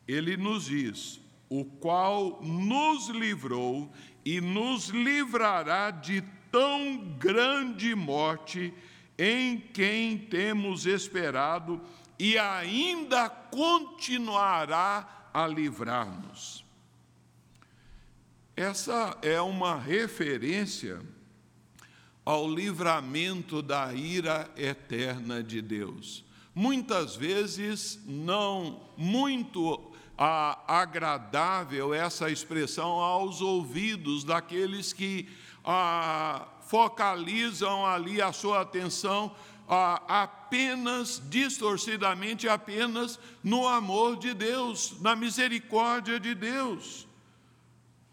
Ele 0.08 0.38
nos 0.38 0.66
diz: 0.66 1.20
o 1.50 1.66
qual 1.66 2.42
nos 2.44 3.10
livrou 3.10 3.92
e 4.24 4.42
nos 4.42 4.90
livrará 4.90 5.92
de 5.92 6.24
tão 6.52 6.98
grande 7.20 7.94
morte, 7.94 8.74
em 9.18 9.58
quem 9.58 10.18
temos 10.18 10.86
esperado 10.86 11.82
e 12.18 12.38
ainda 12.38 13.30
continuará 13.30 15.30
a 15.34 15.48
livrar-nos. 15.48 16.64
Essa 18.56 19.18
é 19.22 19.40
uma 19.42 19.78
referência 19.78 21.02
ao 22.24 22.50
livramento 22.50 23.62
da 23.62 23.94
ira 23.94 24.50
eterna 24.56 25.44
de 25.44 25.62
Deus. 25.62 26.24
Muitas 26.54 27.18
vezes, 27.18 28.00
não 28.06 28.90
muito 28.98 29.94
agradável 30.18 31.94
essa 31.94 32.30
expressão 32.30 32.92
aos 32.92 33.42
ouvidos 33.42 34.24
daqueles 34.24 34.94
que 34.94 35.28
ah, 35.64 36.48
focalizam 36.68 37.86
ali 37.86 38.22
a 38.22 38.32
sua 38.32 38.62
atenção 38.62 39.36
ah, 39.68 40.02
apenas, 40.08 41.22
distorcidamente, 41.30 42.48
apenas 42.48 43.20
no 43.44 43.68
amor 43.68 44.16
de 44.16 44.34
Deus, 44.34 44.96
na 45.02 45.16
misericórdia 45.16 46.20
de 46.20 46.34
Deus. 46.34 47.06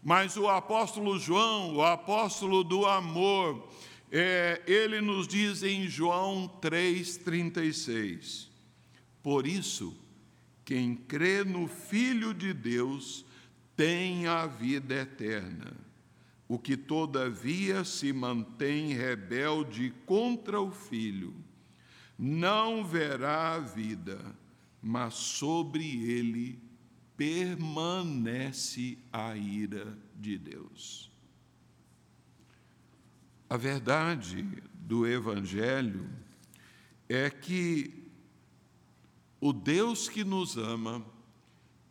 Mas 0.03 0.35
o 0.35 0.49
apóstolo 0.49 1.17
João, 1.17 1.75
o 1.75 1.83
apóstolo 1.83 2.63
do 2.63 2.85
amor, 2.85 3.69
é, 4.11 4.61
ele 4.67 4.99
nos 4.99 5.27
diz 5.27 5.63
em 5.63 5.87
João 5.87 6.51
3,36: 6.61 8.47
Por 9.21 9.47
isso, 9.47 9.95
quem 10.65 10.95
crê 10.95 11.43
no 11.43 11.67
Filho 11.67 12.33
de 12.33 12.53
Deus 12.53 13.25
tem 13.75 14.27
a 14.27 14.45
vida 14.45 14.95
eterna. 14.95 15.73
O 16.47 16.59
que, 16.59 16.77
todavia, 16.77 17.83
se 17.83 18.13
mantém 18.13 18.93
rebelde 18.93 19.93
contra 20.05 20.61
o 20.61 20.71
Filho, 20.71 21.33
não 22.17 22.85
verá 22.85 23.55
a 23.55 23.59
vida, 23.59 24.19
mas 24.81 25.15
sobre 25.15 26.03
ele 26.03 26.59
permanece 27.17 28.97
a 29.11 29.35
ira 29.35 29.97
de 30.15 30.37
Deus. 30.37 31.11
A 33.49 33.57
verdade 33.57 34.45
do 34.73 35.07
Evangelho 35.07 36.09
é 37.07 37.29
que 37.29 38.02
o 39.43 39.51
Deus 39.51 40.07
que 40.07 40.23
nos 40.23 40.55
ama, 40.55 41.03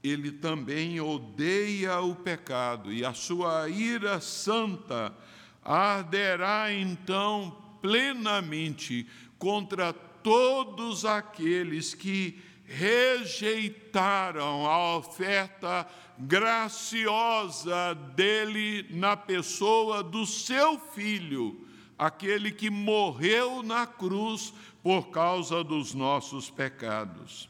ele 0.02 0.32
também 0.32 0.98
odeia 1.02 2.00
o 2.00 2.14
pecado 2.14 2.90
e 2.90 3.04
a 3.04 3.12
sua 3.12 3.68
ira 3.68 4.22
santa 4.22 5.14
arderá 5.62 6.72
então 6.72 7.54
plenamente 7.82 9.06
contra 9.38 9.92
todos 9.92 11.04
aqueles 11.04 11.92
que 11.92 12.40
rejeitaram 12.64 14.66
a 14.66 14.96
oferta 14.96 15.86
graciosa 16.18 17.94
dele 18.16 18.86
na 18.88 19.14
pessoa 19.14 20.02
do 20.02 20.24
seu 20.24 20.78
filho, 20.78 21.66
aquele 21.98 22.50
que 22.50 22.70
morreu 22.70 23.62
na 23.62 23.86
cruz 23.86 24.54
por 24.82 25.10
causa 25.10 25.62
dos 25.62 25.94
nossos 25.94 26.50
pecados. 26.50 27.48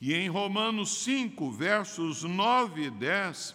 E 0.00 0.12
em 0.12 0.28
Romanos 0.28 1.04
5, 1.04 1.50
versos 1.52 2.22
9 2.22 2.84
e 2.84 2.90
10, 2.90 3.54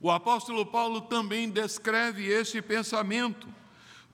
o 0.00 0.10
apóstolo 0.10 0.64
Paulo 0.64 1.02
também 1.02 1.50
descreve 1.50 2.26
esse 2.26 2.60
pensamento 2.62 3.46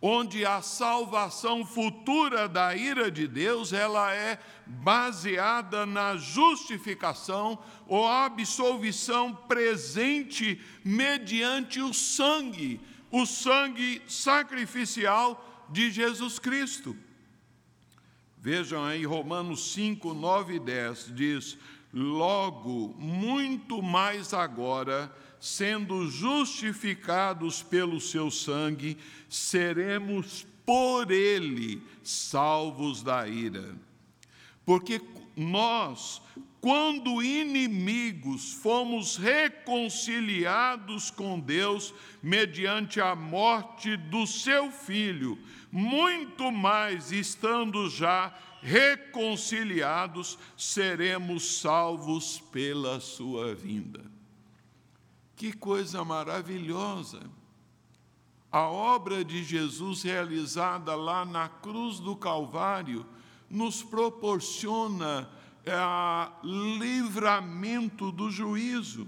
onde 0.01 0.44
a 0.44 0.61
salvação 0.61 1.64
futura 1.64 2.49
da 2.49 2.77
ira 2.77 3.11
de 3.11 3.27
Deus, 3.27 3.72
ela 3.72 4.14
é 4.14 4.38
baseada 4.66 5.87
na 5.87 6.16
justificação 6.16 7.59
ou 7.87 8.07
absolvição 8.07 9.35
presente 9.35 10.61
mediante 10.85 11.81
o 11.81 11.94
sangue, 11.94 12.81
o 13.11 13.25
sangue 13.25 14.03
sacrificial 14.07 15.66
de 15.70 15.90
Jesus 15.90 16.38
Cristo. 16.38 16.96
Vejam 18.46 18.85
aí 18.85 19.04
Romanos 19.04 19.72
5, 19.72 20.14
9 20.14 20.54
e 20.54 20.61
10 20.61 21.12
diz: 21.16 21.59
Logo, 21.92 22.94
muito 22.96 23.82
mais 23.82 24.32
agora, 24.32 25.12
sendo 25.40 26.09
justificados 26.09 27.61
pelo 27.64 28.00
seu 28.00 28.30
sangue, 28.30 28.96
seremos 29.28 30.46
por 30.64 31.11
ele 31.11 31.82
salvos 32.04 33.02
da 33.02 33.26
ira. 33.26 33.74
Porque 34.64 35.00
nós, 35.37 36.22
quando 36.66 37.22
inimigos, 37.22 38.55
fomos 38.55 39.16
reconciliados 39.16 41.12
com 41.12 41.38
Deus 41.38 41.94
mediante 42.20 43.00
a 43.00 43.14
morte 43.14 43.96
do 43.96 44.26
seu 44.26 44.72
filho, 44.72 45.38
muito 45.70 46.50
mais 46.50 47.12
estando 47.12 47.88
já 47.88 48.37
reconciliados, 48.61 50.37
seremos 50.57 51.61
salvos 51.61 52.40
pela 52.50 52.98
sua 52.98 53.55
vinda. 53.55 54.05
Que 55.37 55.52
coisa 55.52 56.05
maravilhosa! 56.05 57.31
A 58.50 58.62
obra 58.62 59.24
de 59.24 59.44
Jesus 59.44 60.02
realizada 60.02 60.96
lá 60.96 61.24
na 61.24 61.48
cruz 61.48 62.00
do 62.00 62.16
Calvário 62.16 63.07
nos 63.48 63.85
proporciona 63.85 65.31
livramento 66.42 68.12
do 68.12 68.31
juízo, 68.31 69.07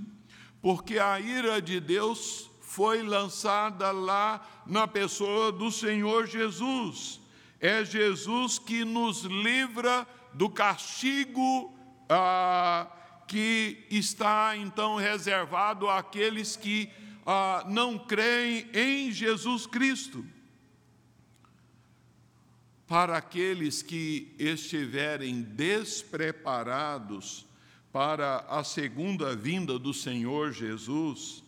porque 0.61 0.99
a 0.99 1.21
ira 1.21 1.63
de 1.63 1.81
Deus 1.81 2.51
foi 2.61 3.03
lançada 3.03 3.91
lá 3.91 4.47
na 4.67 4.87
pessoa 4.87 5.51
do 5.51 5.71
Senhor 5.71 6.27
Jesus. 6.27 7.21
É 7.61 7.85
Jesus 7.85 8.59
que 8.59 8.85
nos 8.85 9.23
livra 9.23 10.07
do 10.35 10.49
castigo 10.49 11.75
ah, 12.09 12.87
que 13.27 13.87
está 13.91 14.57
então 14.57 14.97
reservado 14.97 15.89
àqueles 15.89 16.57
que 16.57 16.91
ah, 17.27 17.65
não 17.69 17.99
creem 17.99 18.67
em 18.73 19.13
Jesus 19.13 19.67
Cristo. 19.67 20.25
Para 22.89 23.19
aqueles 23.19 23.83
que 23.83 24.35
estiverem 24.39 25.43
despreparados 25.43 27.47
para 27.93 28.39
a 28.49 28.65
segunda 28.65 29.37
vinda 29.37 29.79
do 29.79 29.95
Senhor 29.95 30.53
Jesus, 30.53 31.45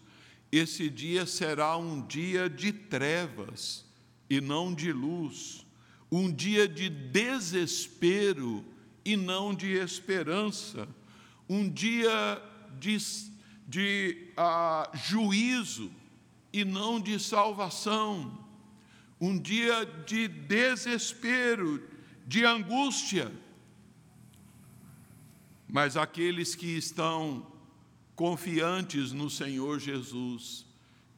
esse 0.53 0.89
dia 0.89 1.27
será 1.27 1.77
um 1.77 2.07
dia 2.07 2.49
de 2.49 2.73
trevas 2.73 3.85
e 4.29 4.41
não 4.41 4.73
de 4.73 4.93
luz, 4.93 5.67
um 6.13 6.31
dia 6.31 6.69
de 6.69 6.89
desespero 6.89 8.65
e 9.05 9.17
não 9.17 9.55
de 9.55 9.73
esperança 9.73 10.87
um 11.51 11.69
dia 11.69 12.41
de, 12.79 12.97
de 13.67 14.29
uh, 14.39 14.97
juízo 14.97 15.91
e 16.53 16.65
não 16.65 17.01
de 17.01 17.19
salvação, 17.19 18.39
um 19.21 19.39
dia 19.39 19.85
de 20.07 20.27
desespero, 20.27 21.83
de 22.27 22.45
angústia. 22.45 23.31
Mas 25.69 25.97
aqueles 25.97 26.55
que 26.55 26.77
estão 26.77 27.47
confiantes 28.17 29.13
no 29.13 29.29
Senhor 29.29 29.79
Jesus, 29.79 30.67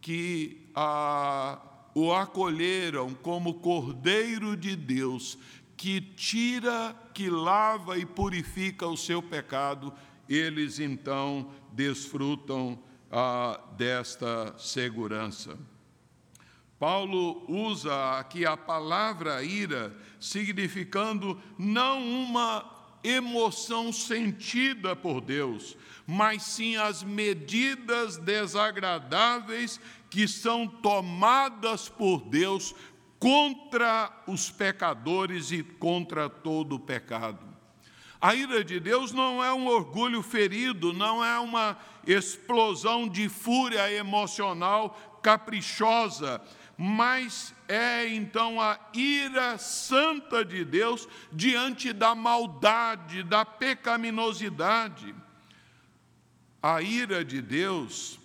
que 0.00 0.66
uh, 0.76 1.58
o 1.94 2.12
acolheram 2.12 3.14
como 3.14 3.54
Cordeiro 3.54 4.56
de 4.56 4.74
Deus, 4.74 5.38
que 5.76 6.00
tira, 6.00 6.94
que 7.14 7.28
lava 7.30 7.98
e 7.98 8.04
purifica 8.04 8.86
o 8.86 8.96
seu 8.96 9.22
pecado, 9.22 9.92
eles 10.28 10.78
então 10.78 11.50
desfrutam 11.72 12.78
ah, 13.10 13.60
desta 13.76 14.54
segurança. 14.58 15.58
Paulo 16.82 17.44
usa 17.46 18.18
aqui 18.18 18.44
a 18.44 18.56
palavra 18.56 19.40
ira, 19.44 19.96
significando 20.18 21.40
não 21.56 22.02
uma 22.04 22.68
emoção 23.04 23.92
sentida 23.92 24.96
por 24.96 25.20
Deus, 25.20 25.76
mas 26.04 26.42
sim 26.42 26.76
as 26.76 27.04
medidas 27.04 28.16
desagradáveis 28.16 29.80
que 30.10 30.26
são 30.26 30.66
tomadas 30.66 31.88
por 31.88 32.20
Deus 32.22 32.74
contra 33.16 34.10
os 34.26 34.50
pecadores 34.50 35.52
e 35.52 35.62
contra 35.62 36.28
todo 36.28 36.74
o 36.74 36.80
pecado. 36.80 37.46
A 38.20 38.34
ira 38.34 38.64
de 38.64 38.80
Deus 38.80 39.12
não 39.12 39.42
é 39.42 39.52
um 39.52 39.68
orgulho 39.68 40.20
ferido, 40.20 40.92
não 40.92 41.24
é 41.24 41.38
uma 41.38 41.78
explosão 42.04 43.08
de 43.08 43.28
fúria 43.28 43.88
emocional 43.92 45.20
caprichosa, 45.22 46.42
mas 46.76 47.54
é 47.68 48.08
então 48.08 48.60
a 48.60 48.78
ira 48.94 49.58
santa 49.58 50.44
de 50.44 50.64
Deus 50.64 51.06
diante 51.32 51.92
da 51.92 52.14
maldade, 52.14 53.22
da 53.22 53.44
pecaminosidade. 53.44 55.14
a 56.62 56.80
ira 56.80 57.24
de 57.24 57.42
Deus, 57.42 58.20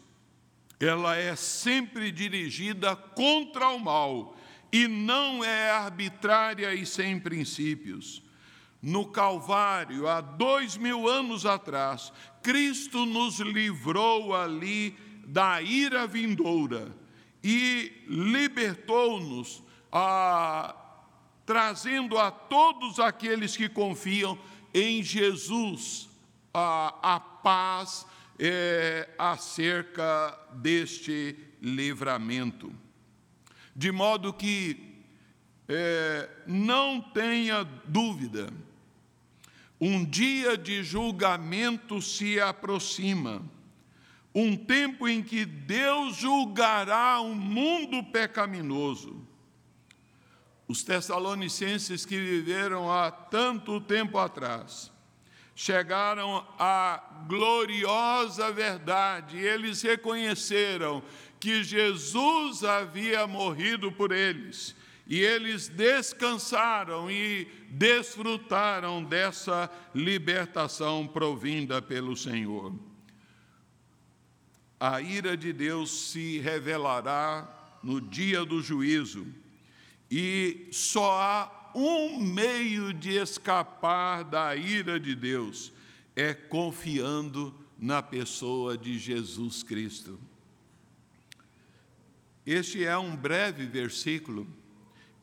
ela 0.80 1.16
é 1.16 1.36
sempre 1.36 2.12
dirigida 2.12 2.96
contra 2.96 3.70
o 3.70 3.80
mal 3.80 4.38
e 4.72 4.88
não 4.88 5.44
é 5.44 5.72
arbitrária 5.72 6.74
e 6.76 6.86
sem 6.86 7.20
princípios. 7.20 8.22
No 8.80 9.08
Calvário, 9.08 10.08
há 10.08 10.22
dois 10.22 10.78
mil 10.78 11.08
anos 11.08 11.48
atrás, 11.48 12.14
Cristo 12.44 13.08
nos 13.08 13.40
livrou 13.40 14.36
ali 14.36 14.96
da 15.26 15.62
ira 15.62 16.06
vindoura 16.06 16.96
e 17.50 18.04
libertou-nos, 18.10 19.64
trazendo 21.46 22.18
a 22.18 22.30
todos 22.30 23.00
aqueles 23.00 23.56
que 23.56 23.70
confiam 23.70 24.38
em 24.74 25.02
Jesus 25.02 26.10
a, 26.54 27.16
a 27.16 27.20
paz 27.22 28.06
é, 28.38 29.08
acerca 29.18 30.38
deste 30.56 31.38
livramento. 31.62 32.70
De 33.74 33.94
modo 33.94 34.34
que 34.34 35.06
é, 35.70 36.30
não 36.46 37.00
tenha 37.00 37.64
dúvida, 37.64 38.52
um 39.80 40.04
dia 40.04 40.58
de 40.58 40.84
julgamento 40.84 42.02
se 42.02 42.42
aproxima, 42.42 43.42
um 44.40 44.56
tempo 44.56 45.08
em 45.08 45.24
que 45.24 45.46
Deus 45.46 46.18
julgará 46.18 47.20
o 47.20 47.34
mundo 47.34 48.04
pecaminoso. 48.04 49.26
Os 50.68 50.84
tessalonicenses 50.84 52.06
que 52.06 52.20
viveram 52.20 52.92
há 52.92 53.10
tanto 53.10 53.82
tempo 53.82 54.20
atrás, 54.20 54.92
chegaram 55.56 56.46
à 56.60 57.24
gloriosa 57.28 58.52
verdade, 58.52 59.40
eles 59.40 59.82
reconheceram 59.82 61.02
que 61.40 61.64
Jesus 61.64 62.64
havia 62.64 63.26
morrido 63.26 63.92
por 63.92 64.12
eles, 64.12 64.76
e 65.08 65.20
eles 65.20 65.68
descansaram 65.68 67.10
e 67.10 67.48
desfrutaram 67.72 69.04
dessa 69.04 69.68
libertação 69.96 71.08
provinda 71.08 71.82
pelo 71.82 72.16
Senhor. 72.16 72.76
A 74.80 75.02
ira 75.02 75.36
de 75.36 75.52
Deus 75.52 76.12
se 76.12 76.40
revelará 76.40 77.80
no 77.82 78.00
dia 78.00 78.46
do 78.46 78.62
juízo, 78.62 79.26
e 80.10 80.68
só 80.72 81.20
há 81.20 81.72
um 81.76 82.20
meio 82.20 82.94
de 82.94 83.12
escapar 83.12 84.24
da 84.24 84.56
ira 84.56 85.00
de 85.00 85.16
Deus 85.16 85.72
é 86.16 86.34
confiando 86.34 87.54
na 87.78 88.02
pessoa 88.02 88.76
de 88.76 88.98
Jesus 88.98 89.62
Cristo. 89.62 90.20
Este 92.44 92.84
é 92.84 92.98
um 92.98 93.16
breve 93.16 93.68
versículo 93.68 94.48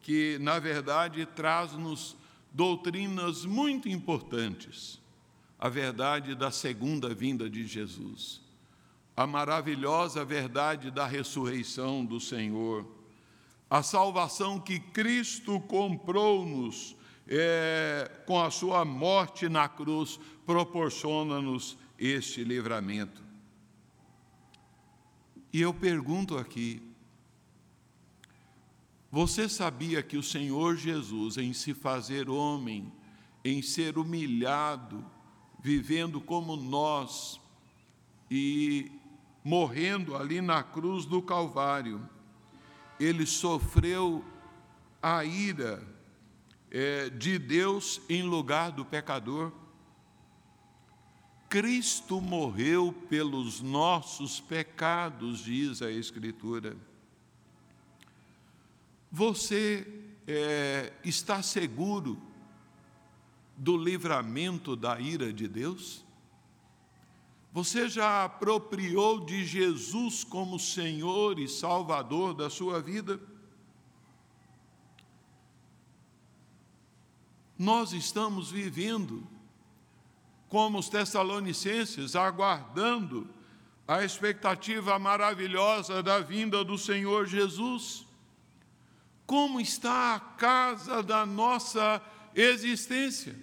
que, 0.00 0.38
na 0.40 0.58
verdade, 0.58 1.26
traz-nos 1.26 2.16
doutrinas 2.52 3.44
muito 3.44 3.88
importantes. 3.88 5.00
A 5.58 5.68
verdade 5.68 6.34
da 6.34 6.50
segunda 6.50 7.12
vinda 7.12 7.50
de 7.50 7.66
Jesus, 7.66 8.43
a 9.16 9.26
maravilhosa 9.26 10.24
verdade 10.24 10.90
da 10.90 11.06
ressurreição 11.06 12.04
do 12.04 12.20
Senhor 12.20 12.86
a 13.74 13.82
salvação 13.82 14.60
que 14.60 14.78
Cristo 14.78 15.58
comprou-nos 15.58 16.96
é, 17.26 18.22
com 18.26 18.40
a 18.40 18.48
sua 18.48 18.84
morte 18.84 19.48
na 19.48 19.68
cruz, 19.68 20.20
proporciona-nos 20.46 21.76
este 21.98 22.44
livramento. 22.44 23.20
E 25.52 25.60
eu 25.60 25.74
pergunto 25.74 26.36
aqui, 26.36 26.82
você 29.10 29.48
sabia 29.48 30.04
que 30.04 30.16
o 30.16 30.22
Senhor 30.22 30.76
Jesus, 30.76 31.36
em 31.36 31.52
se 31.52 31.74
fazer 31.74 32.30
homem, 32.30 32.92
em 33.44 33.60
ser 33.60 33.98
humilhado, 33.98 35.04
vivendo 35.60 36.20
como 36.20 36.54
nós 36.54 37.40
e 38.30 38.92
morrendo 39.44 40.16
ali 40.16 40.40
na 40.40 40.62
cruz 40.62 41.04
do 41.04 41.20
Calvário, 41.20 42.08
ele 42.98 43.26
sofreu 43.26 44.24
a 45.02 45.22
ira 45.22 45.86
é, 46.70 47.10
de 47.10 47.38
Deus 47.38 48.00
em 48.08 48.22
lugar 48.22 48.72
do 48.72 48.84
pecador. 48.84 49.52
Cristo 51.48 52.20
morreu 52.20 52.92
pelos 53.08 53.60
nossos 53.60 54.40
pecados, 54.40 55.40
diz 55.40 55.82
a 55.82 55.90
Escritura. 55.90 56.76
Você 59.12 59.86
é, 60.26 60.92
está 61.04 61.42
seguro 61.42 62.20
do 63.56 63.76
livramento 63.76 64.74
da 64.74 64.98
ira 64.98 65.32
de 65.32 65.46
Deus? 65.46 66.03
Você 67.54 67.88
já 67.88 68.24
apropriou 68.24 69.24
de 69.24 69.46
Jesus 69.46 70.24
como 70.24 70.58
Senhor 70.58 71.38
e 71.38 71.46
Salvador 71.46 72.34
da 72.34 72.50
sua 72.50 72.82
vida? 72.82 73.20
Nós 77.56 77.92
estamos 77.92 78.50
vivendo 78.50 79.24
como 80.48 80.80
os 80.80 80.88
Tessalonicenses, 80.88 82.16
aguardando 82.16 83.32
a 83.86 84.02
expectativa 84.02 84.98
maravilhosa 84.98 86.02
da 86.02 86.18
vinda 86.18 86.64
do 86.64 86.76
Senhor 86.76 87.24
Jesus. 87.24 88.04
Como 89.24 89.60
está 89.60 90.16
a 90.16 90.18
casa 90.18 91.04
da 91.04 91.24
nossa 91.24 92.02
existência? 92.34 93.38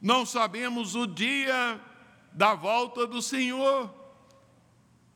Não 0.00 0.26
sabemos 0.26 0.96
o 0.96 1.06
dia 1.06 1.80
da 2.34 2.54
volta 2.54 3.06
do 3.06 3.22
Senhor, 3.22 3.88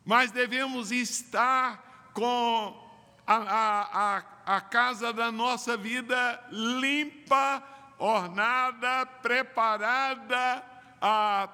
mas 0.04 0.30
devemos 0.30 0.92
estar 0.92 2.10
com 2.14 2.88
a, 3.26 3.36
a, 3.36 4.16
a, 4.16 4.56
a 4.56 4.60
casa 4.60 5.12
da 5.12 5.30
nossa 5.32 5.76
vida 5.76 6.42
limpa, 6.50 7.62
ornada, 7.98 9.04
preparada 9.20 10.64
a, 11.00 11.48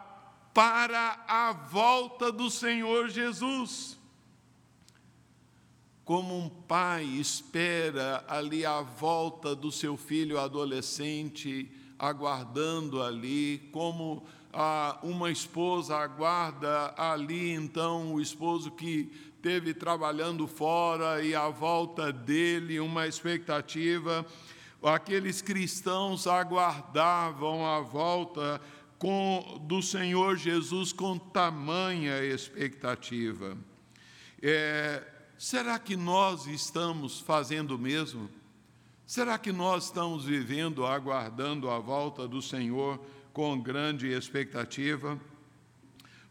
para 0.53 1.25
a 1.27 1.53
volta 1.53 2.31
do 2.31 2.51
Senhor 2.51 3.09
Jesus. 3.09 3.99
Como 6.05 6.39
um 6.39 6.51
pai 6.51 7.05
espera 7.05 8.23
ali 8.29 8.67
a 8.67 8.83
volta 8.83 9.57
do 9.57 9.73
seu 9.73 9.97
filho 9.97 10.39
adolescente, 10.39 11.73
aguardando 11.99 13.03
ali, 13.03 13.71
como 13.73 14.27
uma 15.03 15.31
esposa 15.31 15.97
aguarda 15.97 16.95
ali, 16.97 17.51
então, 17.51 18.15
o 18.15 18.21
esposo 18.21 18.71
que 18.71 19.11
teve 19.43 19.75
trabalhando 19.75 20.47
fora 20.47 21.23
e 21.23 21.35
à 21.35 21.49
volta 21.49 22.13
dele 22.13 22.81
uma 22.81 23.07
expectativa. 23.07 24.25
Aqueles 24.83 25.43
cristãos 25.43 26.27
aguardavam 26.27 27.67
a 27.67 27.81
volta 27.81 28.61
com, 28.99 29.61
do 29.67 29.83
Senhor 29.83 30.37
Jesus 30.37 30.93
com 30.93 31.19
tamanha 31.19 32.25
expectativa. 32.25 33.57
É, 34.41 35.03
será 35.37 35.79
que 35.79 35.97
nós 35.97 36.47
estamos 36.47 37.21
fazendo 37.21 37.77
o 37.77 37.79
mesmo? 37.79 38.31
Será 39.07 39.37
que 39.37 39.53
nós 39.53 39.85
estamos 39.85 40.25
vivendo, 40.25 40.87
aguardando 40.87 41.69
a 41.69 41.79
volta 41.79 42.27
do 42.27 42.41
Senhor 42.41 42.99
com 43.35 43.61
grande 43.61 44.07
expectativa. 44.07 45.21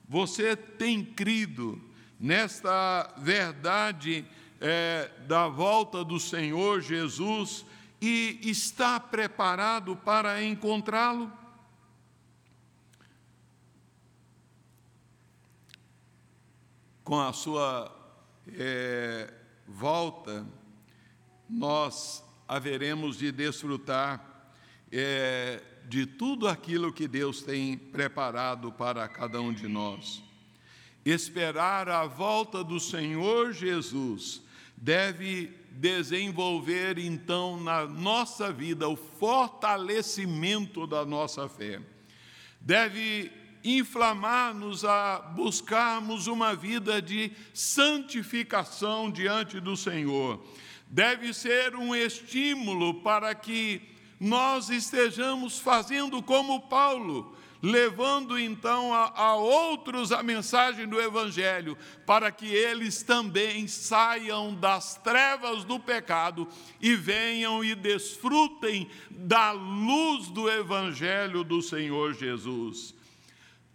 Você 0.08 0.56
tem 0.56 1.04
crido 1.04 1.80
nesta 2.18 3.14
verdade 3.18 4.26
é, 4.62 5.12
da 5.28 5.50
volta 5.50 6.04
do 6.06 6.18
Senhor 6.18 6.80
Jesus 6.80 7.66
e 8.02 8.40
está 8.44 9.02
preparado 9.02 9.98
para 9.98 10.42
encontrá-lo? 10.42 11.30
Com 17.04 17.20
a 17.20 17.34
sua 17.34 17.94
é, 18.48 19.34
volta, 19.68 20.48
nós 21.50 22.24
haveremos 22.48 23.18
de 23.18 23.30
desfrutar 23.30 24.54
é, 24.90 25.62
de 25.94 26.08
tudo 26.08 26.48
aquilo 26.48 26.92
que 26.92 27.08
Deus 27.08 27.44
tem 27.44 27.78
preparado 27.78 28.72
para 28.72 29.08
cada 29.08 29.40
um 29.40 29.54
de 29.54 29.68
nós. 29.68 30.24
Esperar 31.06 31.88
a 31.88 32.08
volta 32.08 32.64
do 32.64 32.80
Senhor 32.80 33.54
Jesus 33.54 34.42
deve 34.76 35.54
desenvolver 35.70 36.98
então 36.98 37.62
na 37.62 37.86
nossa 37.86 38.52
vida 38.52 38.90
o 38.90 38.96
fortalecimento 38.96 40.88
da 40.88 41.06
nossa 41.06 41.48
fé. 41.48 41.80
Deve 42.60 43.32
inflamar-nos 43.64 44.84
a 44.84 45.20
buscarmos 45.20 46.26
uma 46.26 46.56
vida 46.56 47.00
de 47.00 47.32
santificação 47.54 49.12
diante 49.12 49.60
do 49.60 49.78
Senhor. 49.78 50.44
Deve 50.88 51.36
ser 51.36 51.76
um 51.76 51.96
estímulo 51.96 52.96
para 53.04 53.36
que 53.36 53.93
nós 54.24 54.70
estejamos 54.70 55.60
fazendo 55.60 56.24
como 56.24 56.62
Paulo, 56.62 57.36
levando 57.62 58.40
então 58.40 58.94
a, 58.94 59.12
a, 59.14 59.36
outros 59.36 60.14
a 60.14 60.24
mensagem 60.24 60.88
do 60.88 60.98
Evangelho, 61.02 61.78
para 62.06 62.32
que 62.32 62.46
eles 62.46 63.04
também 63.04 63.68
saiam 63.68 64.56
das 64.56 64.96
trevas 64.96 65.66
do 65.66 65.78
pecado 65.78 66.48
e 66.80 66.96
venham 66.96 67.66
e 67.66 67.76
desfrutem 67.76 68.90
da 69.12 69.52
luz 69.52 70.30
do 70.30 70.50
Evangelho 70.50 71.44
do 71.44 71.62
Senhor 71.62 72.14
Jesus. 72.14 72.96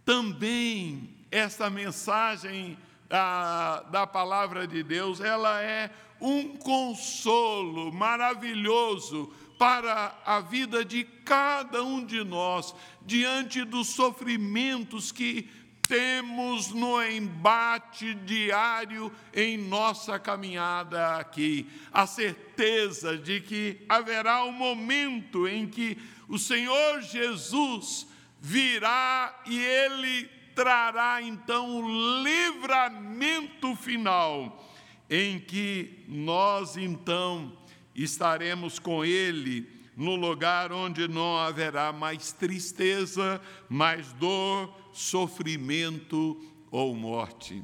Também 0.03 1.15
essa 1.29 1.69
mensagem 1.69 2.75
a, 3.07 3.85
da 3.91 4.07
palavra 4.07 4.65
de 4.65 4.81
Deus, 4.81 5.21
ela 5.21 5.61
é 5.61 5.91
um 6.19 6.57
consolo 6.57 7.93
maravilhoso 7.93 9.31
para 9.59 10.17
a 10.25 10.39
vida 10.39 10.85
de 10.85 11.03
cada 11.03 11.83
um 11.83 12.05
de 12.05 12.23
nós, 12.23 12.73
diante 13.05 13.65
dos 13.65 13.89
sofrimentos 13.89 15.11
que 15.11 15.49
temos 15.85 16.69
no 16.69 17.03
embate 17.03 18.13
diário 18.13 19.11
em 19.33 19.57
nossa 19.57 20.17
caminhada 20.17 21.17
aqui. 21.17 21.67
A 21.91 22.07
certeza 22.07 23.17
de 23.17 23.41
que 23.41 23.81
haverá 23.89 24.45
um 24.45 24.51
momento 24.53 25.45
em 25.45 25.67
que 25.67 25.97
o 26.29 26.39
Senhor 26.39 27.01
Jesus 27.01 28.07
virá 28.39 29.41
e 29.45 29.59
ele 29.59 30.29
trará 30.55 31.21
então 31.21 31.81
o 31.81 32.23
livramento 32.23 33.75
final, 33.75 34.65
em 35.09 35.37
que 35.37 36.05
nós 36.07 36.77
então 36.77 37.57
estaremos 37.95 38.79
com 38.79 39.03
Ele 39.03 39.67
no 39.95 40.15
lugar 40.15 40.71
onde 40.71 41.07
não 41.07 41.37
haverá 41.37 41.91
mais 41.91 42.31
tristeza, 42.31 43.41
mais 43.67 44.13
dor, 44.13 44.73
sofrimento 44.93 46.41
ou 46.71 46.95
morte. 46.95 47.61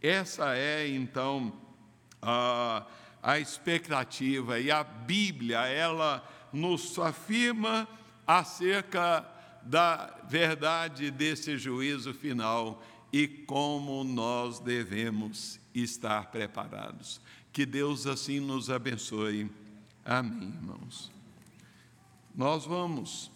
Essa 0.00 0.54
é 0.54 0.86
então 0.88 1.52
a, 2.20 2.86
a 3.22 3.38
expectativa 3.38 4.60
e 4.60 4.70
a 4.70 4.84
Bíblia, 4.84 5.60
ela 5.66 6.22
nos 6.52 6.98
afirma 6.98 7.88
acerca 8.26 9.26
da 9.62 10.18
verdade 10.28 11.10
desse 11.10 11.56
juízo 11.56 12.12
final 12.12 12.82
e 13.12 13.26
como 13.26 14.04
nós 14.04 14.58
devemos 14.58 15.60
estar 15.74 16.30
preparados. 16.30 17.20
Que 17.52 17.66
Deus 17.66 18.06
assim 18.06 18.40
nos 18.40 18.70
abençoe. 18.70 19.50
Amém, 20.04 20.48
irmãos. 20.48 21.10
Nós 22.34 22.64
vamos 22.64 23.31